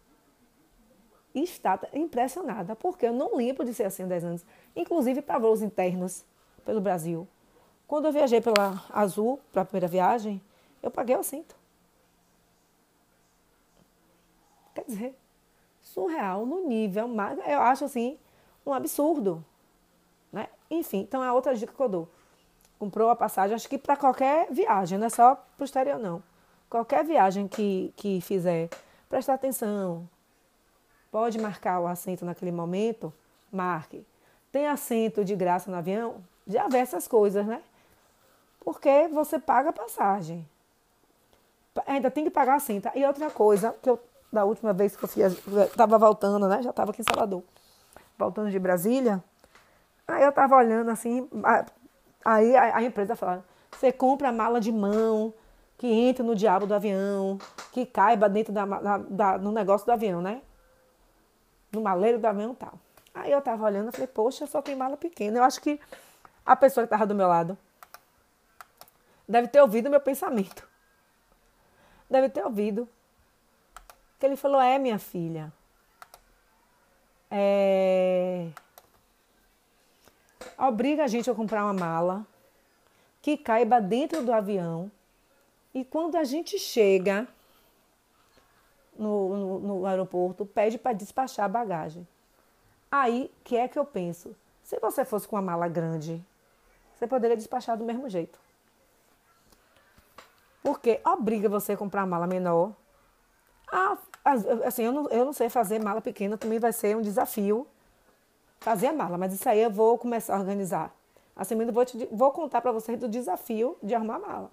está 1.33 1.79
impressionada, 1.93 2.75
porque 2.75 3.05
eu 3.05 3.13
não 3.13 3.35
lembro 3.35 3.65
de 3.65 3.73
ser 3.73 3.83
assim 3.83 4.03
há 4.03 4.07
10 4.07 4.23
anos, 4.23 4.45
inclusive 4.75 5.21
para 5.21 5.39
voos 5.39 5.61
internos 5.61 6.25
pelo 6.65 6.81
Brasil. 6.81 7.27
Quando 7.89 8.05
eu 8.05 8.13
viajei 8.13 8.39
pela 8.39 8.81
Azul, 8.89 9.39
para 9.51 9.63
a 9.63 9.65
primeira 9.65 9.87
viagem, 9.87 10.41
eu 10.81 10.89
paguei 10.89 11.15
o 11.17 11.19
assento. 11.19 11.55
Quer 14.73 14.85
dizer, 14.85 15.19
surreal 15.81 16.45
no 16.45 16.65
nível, 16.65 17.07
mas 17.09 17.37
eu 17.39 17.59
acho 17.59 17.83
assim 17.83 18.17
um 18.65 18.71
absurdo. 18.71 19.43
Né? 20.31 20.47
Enfim, 20.69 20.99
então 20.99 21.21
é 21.21 21.31
outra 21.33 21.53
dica 21.55 21.73
que 21.73 21.81
eu 21.81 21.89
dou. 21.89 22.07
Comprou 22.77 23.09
a 23.09 23.15
passagem, 23.15 23.55
acho 23.55 23.67
que 23.67 23.77
para 23.77 23.97
qualquer 23.97 24.49
viagem, 24.49 24.97
não 24.97 25.07
é 25.07 25.09
só 25.09 25.35
para 25.35 25.63
o 25.63 25.65
exterior, 25.65 25.99
não. 25.99 26.23
Qualquer 26.69 27.03
viagem 27.03 27.45
que, 27.45 27.91
que 27.97 28.21
fizer, 28.21 28.69
prestar 29.09 29.33
atenção, 29.33 30.07
Pode 31.11 31.39
marcar 31.39 31.79
o 31.79 31.87
assento 31.87 32.23
naquele 32.23 32.51
momento? 32.51 33.11
Marque. 33.51 34.05
Tem 34.51 34.67
assento 34.67 35.25
de 35.25 35.35
graça 35.35 35.71
no 35.71 35.77
avião? 35.77 36.23
Já 36.45 36.67
vê 36.67 36.77
essas 36.77 37.07
coisas, 37.07 37.45
né? 37.45 37.63
Porque 38.69 39.07
você 39.07 39.39
paga 39.39 39.71
a 39.71 39.73
passagem. 39.73 40.47
Ainda 41.87 42.11
tem 42.11 42.23
que 42.23 42.29
pagar 42.29 42.53
assento. 42.53 42.87
E 42.93 43.03
outra 43.03 43.31
coisa, 43.31 43.75
que 43.81 43.89
eu, 43.89 43.99
da 44.31 44.45
última 44.45 44.73
vez 44.73 44.95
que 44.95 45.03
eu 45.03 45.63
estava 45.63 45.97
voltando, 45.97 46.47
né? 46.47 46.61
Já 46.61 46.69
estava 46.69 46.91
aqui 46.91 47.01
em 47.01 47.03
Salvador. 47.03 47.41
Voltando 48.15 48.51
de 48.51 48.59
Brasília. 48.59 49.23
Aí 50.07 50.21
eu 50.21 50.29
estava 50.29 50.55
olhando 50.55 50.91
assim. 50.91 51.27
Aí 52.23 52.55
a, 52.55 52.77
a 52.77 52.83
empresa 52.83 53.15
fala: 53.15 53.43
você 53.71 53.91
compra 53.91 54.31
mala 54.31 54.61
de 54.61 54.71
mão, 54.71 55.33
que 55.75 55.87
entra 55.87 56.23
no 56.23 56.35
diabo 56.35 56.67
do 56.67 56.75
avião, 56.75 57.39
que 57.71 57.87
caiba 57.87 58.29
dentro 58.29 58.53
da, 58.53 58.67
da, 58.67 58.97
da, 58.99 59.37
no 59.39 59.51
negócio 59.51 59.83
do 59.83 59.93
avião, 59.93 60.21
né? 60.21 60.43
no 61.71 61.81
maleiro 61.81 62.19
do 62.19 62.25
avião 62.27 62.53
tal. 62.53 62.73
Aí 63.15 63.31
eu 63.31 63.41
tava 63.41 63.65
olhando 63.65 63.89
e 63.89 63.91
falei, 63.91 64.05
poxa, 64.05 64.45
só 64.45 64.61
tem 64.61 64.75
mala 64.75 64.95
pequena. 64.95 65.39
Eu 65.39 65.43
acho 65.43 65.59
que 65.59 65.79
a 66.45 66.55
pessoa 66.55 66.85
que 66.85 66.91
tava 66.91 67.07
do 67.07 67.15
meu 67.15 67.27
lado 67.27 67.57
deve 69.29 69.47
ter 69.47 69.61
ouvido 69.61 69.89
meu 69.89 70.01
pensamento. 70.01 70.67
Deve 72.09 72.29
ter 72.29 72.43
ouvido. 72.43 72.89
Que 74.19 74.25
ele 74.25 74.35
falou, 74.35 74.59
é 74.59 74.79
minha 74.79 74.97
filha. 74.97 75.53
É... 77.29 78.49
Obriga 80.57 81.03
a 81.03 81.07
gente 81.07 81.29
a 81.29 81.35
comprar 81.35 81.63
uma 81.63 81.73
mala 81.73 82.25
que 83.21 83.37
caiba 83.37 83.79
dentro 83.79 84.25
do 84.25 84.33
avião. 84.33 84.91
E 85.73 85.85
quando 85.85 86.15
a 86.15 86.23
gente 86.23 86.57
chega 86.57 87.27
no, 88.97 89.37
no, 89.37 89.59
no 89.59 89.85
aeroporto, 89.85 90.45
pede 90.45 90.79
para 90.79 90.93
despachar 90.93 91.45
a 91.45 91.49
bagagem. 91.49 92.05
Aí, 92.91 93.31
que 93.43 93.55
é 93.55 93.67
que 93.67 93.77
eu 93.77 93.85
penso? 93.85 94.35
Se 94.63 94.79
você 94.79 95.05
fosse 95.05 95.27
com 95.27 95.35
uma 95.35 95.41
mala 95.41 95.67
grande, 95.67 96.23
você 96.95 97.05
poderia 97.05 97.37
despachar 97.37 97.77
do 97.77 97.85
mesmo 97.85 98.09
jeito. 98.09 98.39
Porque 100.63 100.99
obriga 101.05 101.47
você 101.47 101.73
a 101.73 101.77
comprar 101.77 102.01
uma 102.01 102.17
mala 102.17 102.27
menor. 102.27 102.73
Ah, 103.71 103.97
assim, 104.65 104.83
eu 104.83 104.91
não, 104.91 105.07
eu 105.09 105.25
não 105.25 105.33
sei 105.33 105.49
fazer 105.49 105.79
mala 105.81 106.01
pequena, 106.01 106.37
também 106.37 106.59
vai 106.59 106.73
ser 106.73 106.95
um 106.97 107.01
desafio 107.01 107.67
fazer 108.59 108.87
a 108.87 108.93
mala, 108.93 109.17
mas 109.17 109.33
isso 109.33 109.47
aí 109.47 109.61
eu 109.61 109.71
vou 109.71 109.97
começar 109.97 110.35
a 110.35 110.39
organizar. 110.39 110.93
Assim, 111.35 111.59
eu 111.59 111.71
vou, 111.71 111.85
te, 111.85 112.07
vou 112.11 112.31
contar 112.31 112.59
para 112.61 112.71
vocês 112.71 112.99
do 112.99 113.07
desafio 113.07 113.77
de 113.81 113.95
arrumar 113.95 114.15
a 114.15 114.19
mala. 114.19 114.51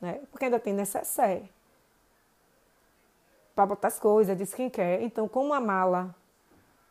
Né? 0.00 0.20
Porque 0.30 0.46
ainda 0.46 0.58
tem 0.58 0.72
necessaire 0.72 1.50
para 3.54 3.66
botar 3.66 3.88
as 3.88 3.98
coisas, 3.98 4.54
quem 4.54 4.70
quer. 4.70 5.02
Então, 5.02 5.28
como 5.28 5.52
a 5.52 5.60
mala 5.60 6.14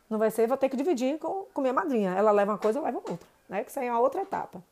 não 0.08 0.18
vai 0.18 0.30
ser, 0.30 0.46
vou 0.46 0.56
ter 0.56 0.68
que 0.68 0.76
dividir 0.76 1.18
com, 1.18 1.46
com 1.52 1.60
minha 1.60 1.72
madrinha. 1.72 2.12
Ela 2.12 2.30
leva 2.30 2.52
uma 2.52 2.58
coisa, 2.58 2.78
eu 2.78 2.84
levo 2.84 2.98
outra, 2.98 3.26
né? 3.48 3.64
Que 3.64 3.70
isso 3.70 3.80
aí 3.80 3.86
é 3.86 3.90
uma 3.90 4.00
outra 4.00 4.22
etapa. 4.22 4.62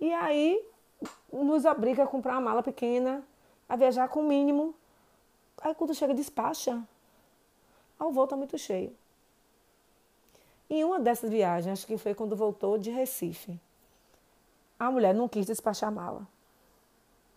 E 0.00 0.12
aí, 0.12 0.64
nos 1.32 1.64
obriga 1.64 2.04
a 2.04 2.06
comprar 2.06 2.34
uma 2.34 2.40
mala 2.40 2.62
pequena, 2.62 3.22
a 3.68 3.76
viajar 3.76 4.08
com 4.08 4.20
o 4.20 4.28
mínimo. 4.28 4.74
Aí, 5.60 5.74
quando 5.74 5.94
chega, 5.94 6.14
despacha. 6.14 6.82
Ah, 7.98 8.06
o 8.06 8.12
voo 8.12 8.26
tá 8.26 8.36
muito 8.36 8.58
cheio. 8.58 8.94
Em 10.68 10.84
uma 10.84 10.98
dessas 10.98 11.30
viagens, 11.30 11.72
acho 11.72 11.86
que 11.86 11.98
foi 11.98 12.14
quando 12.14 12.34
voltou 12.34 12.78
de 12.78 12.90
Recife, 12.90 13.60
a 14.78 14.90
mulher 14.90 15.14
não 15.14 15.28
quis 15.28 15.46
despachar 15.46 15.88
a 15.88 15.92
mala, 15.92 16.26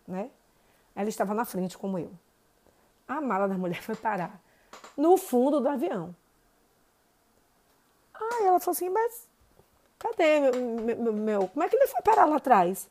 né? 0.08 0.30
Ela 0.94 1.08
estava 1.08 1.34
na 1.34 1.44
frente, 1.44 1.76
como 1.76 1.98
eu 1.98 2.10
a 3.06 3.20
mala 3.20 3.48
da 3.48 3.56
mulher 3.56 3.80
foi 3.82 3.94
parar 3.94 4.40
no 4.96 5.16
fundo 5.16 5.60
do 5.60 5.68
avião. 5.68 6.14
Aí 8.14 8.46
ela 8.46 8.58
falou 8.58 8.72
assim, 8.72 8.88
mas 8.88 9.28
cadê 9.98 10.40
meu, 10.40 10.96
meu, 10.96 11.12
meu, 11.12 11.48
Como 11.48 11.62
é 11.62 11.68
que 11.68 11.76
ele 11.76 11.86
foi 11.86 12.00
parar 12.02 12.24
lá 12.24 12.36
atrás? 12.36 12.88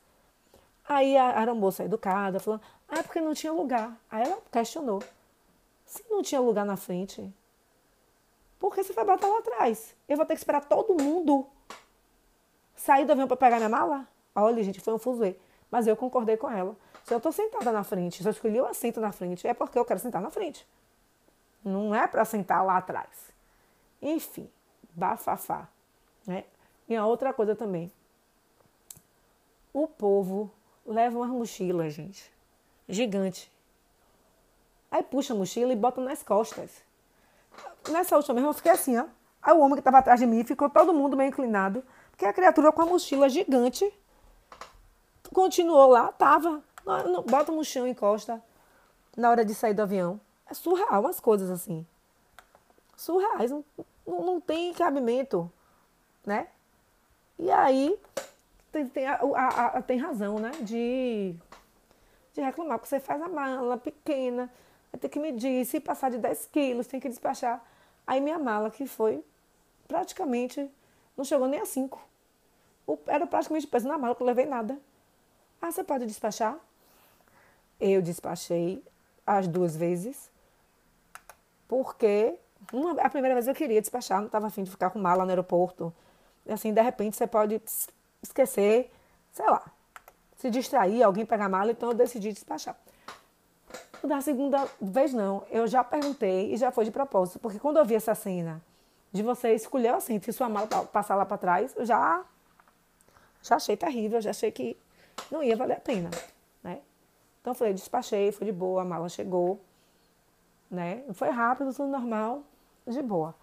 Aí 0.88 1.17
a 1.17 1.39
aeromoça 1.39 1.84
educada 1.84 2.39
falou, 2.39 2.62
ah, 2.88 3.00
é 3.00 3.04
porque 3.04 3.19
não 3.19 3.34
tinha 3.34 3.52
lugar. 3.52 3.98
Aí 4.10 4.24
ela 4.24 4.41
questionou. 4.52 5.02
Se 5.86 6.04
não 6.10 6.21
tinha 6.21 6.39
lugar 6.39 6.65
na 6.65 6.78
frente, 6.78 7.34
por 8.60 8.74
que 8.74 8.84
você 8.84 8.93
vai 8.93 9.06
botar 9.06 9.28
lá 9.28 9.39
atrás? 9.39 9.95
Eu 10.08 10.17
vou 10.17 10.26
ter 10.26 10.34
que 10.34 10.39
esperar 10.39 10.65
todo 10.65 11.02
mundo 11.02 11.48
sair 12.76 13.06
do 13.06 13.12
avião 13.12 13.28
para 13.28 13.38
pegar 13.38 13.58
minha 13.58 13.69
mala? 13.69 14.08
Olha, 14.36 14.63
gente, 14.63 14.80
foi 14.80 14.93
um 14.93 15.00
fuzuê. 15.00 15.36
Mas 15.71 15.88
eu 15.88 15.95
concordei 15.95 16.38
com 16.38 16.50
ela. 16.50 16.76
Se 17.04 17.13
eu 17.13 17.17
estou 17.17 17.32
sentada 17.32 17.71
na 17.71 17.84
frente, 17.84 18.21
se 18.21 18.28
eu 18.28 18.32
escolhi 18.32 18.60
o 18.60 18.65
assento 18.65 19.00
na 19.00 19.12
frente, 19.12 19.48
é 19.48 19.54
porque 19.54 19.78
eu 19.78 19.86
quero 19.86 20.00
sentar 20.00 20.21
na 20.21 20.30
frente. 20.30 20.67
Não 21.63 21.93
é 21.93 22.08
para 22.08 22.24
sentar 22.26 22.63
lá 22.63 22.78
atrás. 22.78 23.32
Enfim, 24.02 24.50
bafafá. 24.93 25.67
Né? 26.26 26.43
E 26.88 26.95
a 26.95 27.06
outra 27.06 27.34
coisa 27.34 27.56
também. 27.56 27.91
O 29.74 29.88
povo 29.88 30.52
leva 30.86 31.17
umas 31.17 31.30
mochilas, 31.30 31.93
gente. 31.93 32.32
Gigante. 32.88 33.52
Aí 34.91 35.04
puxa 35.04 35.34
a 35.34 35.36
mochila 35.36 35.74
e 35.74 35.76
bota 35.76 36.00
nas 36.00 36.24
costas. 36.24 36.71
Nessa 37.89 38.15
última 38.15 38.36
mesmo 38.36 38.50
eu 38.50 38.54
fiquei 38.54 38.71
assim, 38.71 38.98
ó. 38.98 39.06
Aí 39.41 39.54
o 39.54 39.60
homem 39.60 39.76
que 39.76 39.80
estava 39.80 40.00
atrás 40.00 40.19
de 40.19 40.26
mim 40.26 40.43
ficou 40.43 40.69
todo 40.69 40.93
mundo 40.93 41.17
meio 41.17 41.30
inclinado. 41.30 41.84
Porque 42.12 42.26
a 42.26 42.34
criatura 42.34 42.71
com 42.71 42.82
a 42.82 42.86
mochila 42.86 43.28
gigante 43.28 43.91
continuou 45.34 45.88
lá, 45.88 46.12
tava 46.13 46.63
bota 47.30 47.52
no 47.52 47.63
chão, 47.63 47.88
encosta 47.88 48.41
na 49.17 49.30
hora 49.30 49.43
de 49.43 49.56
sair 49.56 49.74
do 49.74 49.82
avião. 49.82 50.19
É 50.50 50.54
surreal, 50.54 51.02
umas 51.02 51.19
coisas 51.19 51.50
assim. 51.50 51.86
Surreais, 52.95 53.52
não, 53.52 53.65
não 54.06 54.39
tem 54.39 54.74
cabimento, 54.74 55.52
né? 56.26 56.48
E 57.38 57.52
aí, 57.52 58.00
tem, 58.75 58.88
tem, 58.89 59.07
a, 59.07 59.15
a, 59.15 59.65
a, 59.77 59.81
tem 59.81 59.97
razão, 59.97 60.38
né? 60.38 60.51
De, 60.61 61.33
de 62.33 62.41
reclamar, 62.41 62.77
porque 62.77 62.89
você 62.89 62.99
faz 62.99 63.21
a 63.21 63.29
mala 63.29 63.77
pequena, 63.77 64.51
vai 64.91 64.99
ter 64.99 65.07
que 65.07 65.17
medir, 65.17 65.65
se 65.65 65.79
passar 65.79 66.11
de 66.11 66.17
10 66.17 66.47
quilos, 66.47 66.88
tem 66.88 66.99
que 66.99 67.07
despachar. 67.07 67.63
Aí 68.05 68.19
minha 68.19 68.38
mala, 68.38 68.69
que 68.69 68.85
foi 68.85 69.23
praticamente, 69.88 70.69
não 71.15 71.23
chegou 71.23 71.47
nem 71.47 71.61
a 71.61 71.65
5. 71.65 72.01
Era 73.07 73.25
praticamente 73.25 73.65
peso 73.65 73.88
na 73.88 73.97
mala, 73.97 74.13
que 74.13 74.21
eu 74.21 74.27
levei 74.27 74.45
nada. 74.45 74.77
Ah, 75.61 75.71
você 75.71 75.83
pode 75.83 76.05
despachar? 76.05 76.57
Eu 77.79 78.01
despachei 78.01 78.83
as 79.25 79.47
duas 79.47 79.75
vezes, 79.75 80.29
porque 81.67 82.35
uma, 82.73 83.01
a 83.01 83.09
primeira 83.09 83.35
vez 83.35 83.47
eu 83.47 83.55
queria 83.55 83.79
despachar, 83.79 84.19
não 84.19 84.27
estava 84.27 84.47
afim 84.47 84.63
de 84.63 84.71
ficar 84.71 84.89
com 84.89 84.99
mala 84.99 85.23
no 85.23 85.29
aeroporto. 85.29 85.93
E 86.45 86.51
assim, 86.51 86.73
de 86.73 86.81
repente, 86.81 87.15
você 87.15 87.25
pode 87.25 87.59
esquecer, 88.25 88.91
sei 89.31 89.45
lá, 89.45 89.63
se 90.38 90.49
distrair, 90.49 91.01
alguém 91.03 91.25
pegar 91.25 91.49
mala, 91.49 91.71
então 91.71 91.89
eu 91.89 91.95
decidi 91.95 92.31
despachar. 92.31 92.77
Da 94.03 94.21
segunda 94.21 94.67
vez, 94.79 95.13
não. 95.13 95.43
Eu 95.49 95.65
já 95.65 95.83
perguntei 95.83 96.53
e 96.53 96.57
já 96.57 96.71
foi 96.71 96.85
de 96.85 96.91
propósito, 96.91 97.39
porque 97.39 97.57
quando 97.57 97.77
eu 97.77 97.85
vi 97.85 97.95
essa 97.95 98.13
cena 98.13 98.61
de 99.11 99.23
você 99.23 99.53
escolher 99.53 99.93
o 99.93 99.95
assento 99.95 100.29
e 100.29 100.33
sua 100.33 100.49
mala 100.49 100.67
passar 100.67 101.15
lá 101.15 101.25
para 101.25 101.38
trás, 101.38 101.73
eu 101.75 101.85
já, 101.85 102.23
já 103.41 103.55
achei 103.55 103.75
terrível, 103.75 104.21
já 104.21 104.29
achei 104.29 104.51
que 104.51 104.77
não 105.31 105.41
ia 105.41 105.55
valer 105.55 105.77
a 105.77 105.79
pena. 105.79 106.09
Então 107.45 107.51
eu 107.51 107.55
falei, 107.55 107.75
despachei, 107.75 108.31
foi 108.31 108.47
de 108.47 108.51
boa, 108.51 108.81
a 108.81 108.85
mala 108.85 109.07
chegou, 109.07 109.61
né? 110.67 111.03
Foi 111.13 111.29
rápido, 111.29 111.71
tudo 111.71 111.88
normal, 111.88 112.41
de 112.88 113.03
boa. 113.03 113.35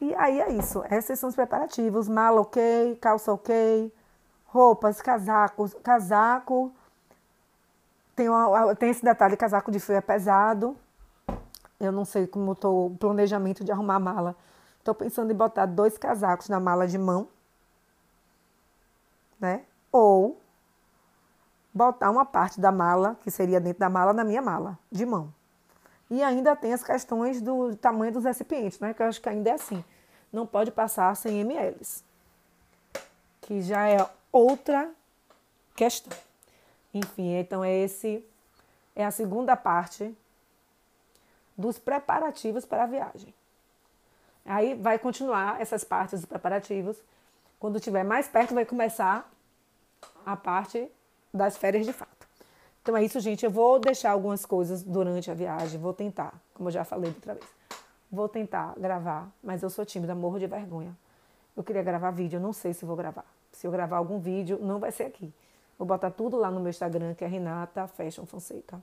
E 0.00 0.14
aí 0.14 0.40
é 0.40 0.50
isso, 0.52 0.82
esses 0.90 1.18
são 1.18 1.28
os 1.28 1.34
preparativos, 1.34 2.08
mala 2.08 2.40
ok, 2.40 2.96
calça 3.00 3.32
ok, 3.32 3.92
roupas, 4.46 5.02
casacos, 5.02 5.74
casaco 5.82 6.72
tem, 8.20 8.28
tem 8.78 8.90
esse 8.90 9.02
detalhe, 9.02 9.36
casaco 9.36 9.70
de 9.70 9.80
frio 9.80 9.96
é 9.96 10.00
pesado. 10.02 10.76
Eu 11.78 11.90
não 11.90 12.04
sei 12.04 12.26
como 12.26 12.52
estou 12.52 12.88
o 12.88 12.96
planejamento 12.96 13.64
de 13.64 13.72
arrumar 13.72 13.94
a 13.94 14.00
mala. 14.00 14.36
Estou 14.78 14.94
pensando 14.94 15.32
em 15.32 15.34
botar 15.34 15.64
dois 15.64 15.96
casacos 15.96 16.48
na 16.50 16.60
mala 16.60 16.86
de 16.86 16.98
mão, 16.98 17.28
né? 19.38 19.64
Ou 19.90 20.38
botar 21.72 22.10
uma 22.10 22.26
parte 22.26 22.60
da 22.60 22.70
mala, 22.70 23.16
que 23.22 23.30
seria 23.30 23.60
dentro 23.60 23.80
da 23.80 23.88
mala, 23.88 24.12
na 24.12 24.24
minha 24.24 24.42
mala, 24.42 24.78
de 24.92 25.06
mão. 25.06 25.32
E 26.10 26.22
ainda 26.22 26.56
tem 26.56 26.72
as 26.72 26.82
questões 26.82 27.40
do 27.40 27.76
tamanho 27.76 28.12
dos 28.12 28.24
recipientes, 28.24 28.80
né? 28.80 28.92
Que 28.92 29.02
eu 29.02 29.06
acho 29.06 29.20
que 29.20 29.28
ainda 29.28 29.50
é 29.50 29.52
assim. 29.52 29.84
Não 30.32 30.44
pode 30.46 30.72
passar 30.72 31.14
100 31.14 31.40
ml. 31.40 31.86
Que 33.40 33.62
já 33.62 33.88
é 33.88 34.04
outra 34.32 34.90
questão. 35.76 36.16
Enfim, 36.92 37.36
então 37.36 37.62
é 37.62 37.72
esse 37.72 38.24
é 38.96 39.04
a 39.04 39.10
segunda 39.10 39.56
parte 39.56 40.14
dos 41.56 41.78
preparativos 41.78 42.64
para 42.64 42.84
a 42.84 42.86
viagem. 42.86 43.32
Aí 44.44 44.74
vai 44.74 44.98
continuar 44.98 45.60
essas 45.60 45.84
partes 45.84 46.20
dos 46.20 46.28
preparativos. 46.28 46.96
Quando 47.58 47.76
estiver 47.76 48.04
mais 48.04 48.26
perto, 48.26 48.54
vai 48.54 48.64
começar 48.64 49.30
a 50.26 50.36
parte 50.36 50.90
das 51.32 51.56
férias 51.56 51.86
de 51.86 51.92
fato. 51.92 52.19
Então 52.82 52.96
é 52.96 53.04
isso, 53.04 53.20
gente. 53.20 53.44
Eu 53.44 53.50
vou 53.50 53.78
deixar 53.78 54.10
algumas 54.12 54.46
coisas 54.46 54.82
durante 54.82 55.30
a 55.30 55.34
viagem. 55.34 55.78
Vou 55.78 55.92
tentar, 55.92 56.40
como 56.54 56.68
eu 56.68 56.72
já 56.72 56.84
falei 56.84 57.10
outra 57.10 57.34
vez. 57.34 57.46
Vou 58.10 58.28
tentar 58.28 58.74
gravar, 58.76 59.30
mas 59.42 59.62
eu 59.62 59.70
sou 59.70 59.84
tímida, 59.84 60.14
morro 60.14 60.38
de 60.38 60.46
vergonha. 60.46 60.96
Eu 61.56 61.62
queria 61.62 61.82
gravar 61.82 62.10
vídeo, 62.10 62.38
eu 62.38 62.40
não 62.40 62.52
sei 62.52 62.72
se 62.72 62.84
vou 62.84 62.96
gravar. 62.96 63.24
Se 63.52 63.66
eu 63.66 63.70
gravar 63.70 63.98
algum 63.98 64.18
vídeo, 64.18 64.58
não 64.60 64.78
vai 64.78 64.90
ser 64.90 65.04
aqui. 65.04 65.32
Vou 65.78 65.86
botar 65.86 66.10
tudo 66.10 66.36
lá 66.36 66.50
no 66.50 66.60
meu 66.60 66.70
Instagram, 66.70 67.14
que 67.14 67.24
é 67.24 67.26
Renata 67.26 67.86
Fashion 67.86 68.26
Fonseca. 68.26 68.80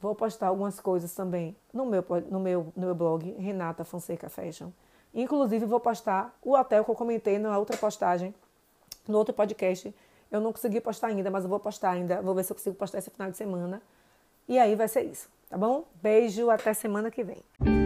Vou 0.00 0.14
postar 0.14 0.48
algumas 0.48 0.80
coisas 0.80 1.14
também 1.14 1.56
no 1.72 1.86
meu, 1.86 2.04
no 2.30 2.40
meu, 2.40 2.72
no 2.76 2.86
meu 2.86 2.94
blog, 2.94 3.32
Renata 3.38 3.84
Fonseca 3.84 4.28
Fashion. 4.28 4.70
Inclusive, 5.14 5.64
vou 5.66 5.80
postar 5.80 6.36
o 6.42 6.54
hotel 6.54 6.84
que 6.84 6.90
eu 6.90 6.94
comentei 6.94 7.38
na 7.38 7.56
outra 7.56 7.76
postagem, 7.76 8.34
no 9.06 9.16
outro 9.16 9.32
podcast. 9.32 9.94
Eu 10.34 10.40
não 10.40 10.52
consegui 10.52 10.80
postar 10.80 11.06
ainda, 11.06 11.30
mas 11.30 11.44
eu 11.44 11.48
vou 11.48 11.60
postar 11.60 11.92
ainda. 11.92 12.20
Vou 12.20 12.34
ver 12.34 12.42
se 12.42 12.50
eu 12.50 12.56
consigo 12.56 12.74
postar 12.74 12.98
esse 12.98 13.08
final 13.08 13.30
de 13.30 13.36
semana. 13.36 13.80
E 14.48 14.58
aí 14.58 14.74
vai 14.74 14.88
ser 14.88 15.02
isso, 15.02 15.28
tá 15.48 15.56
bom? 15.56 15.84
Beijo, 16.02 16.50
até 16.50 16.74
semana 16.74 17.08
que 17.08 17.22
vem. 17.22 17.83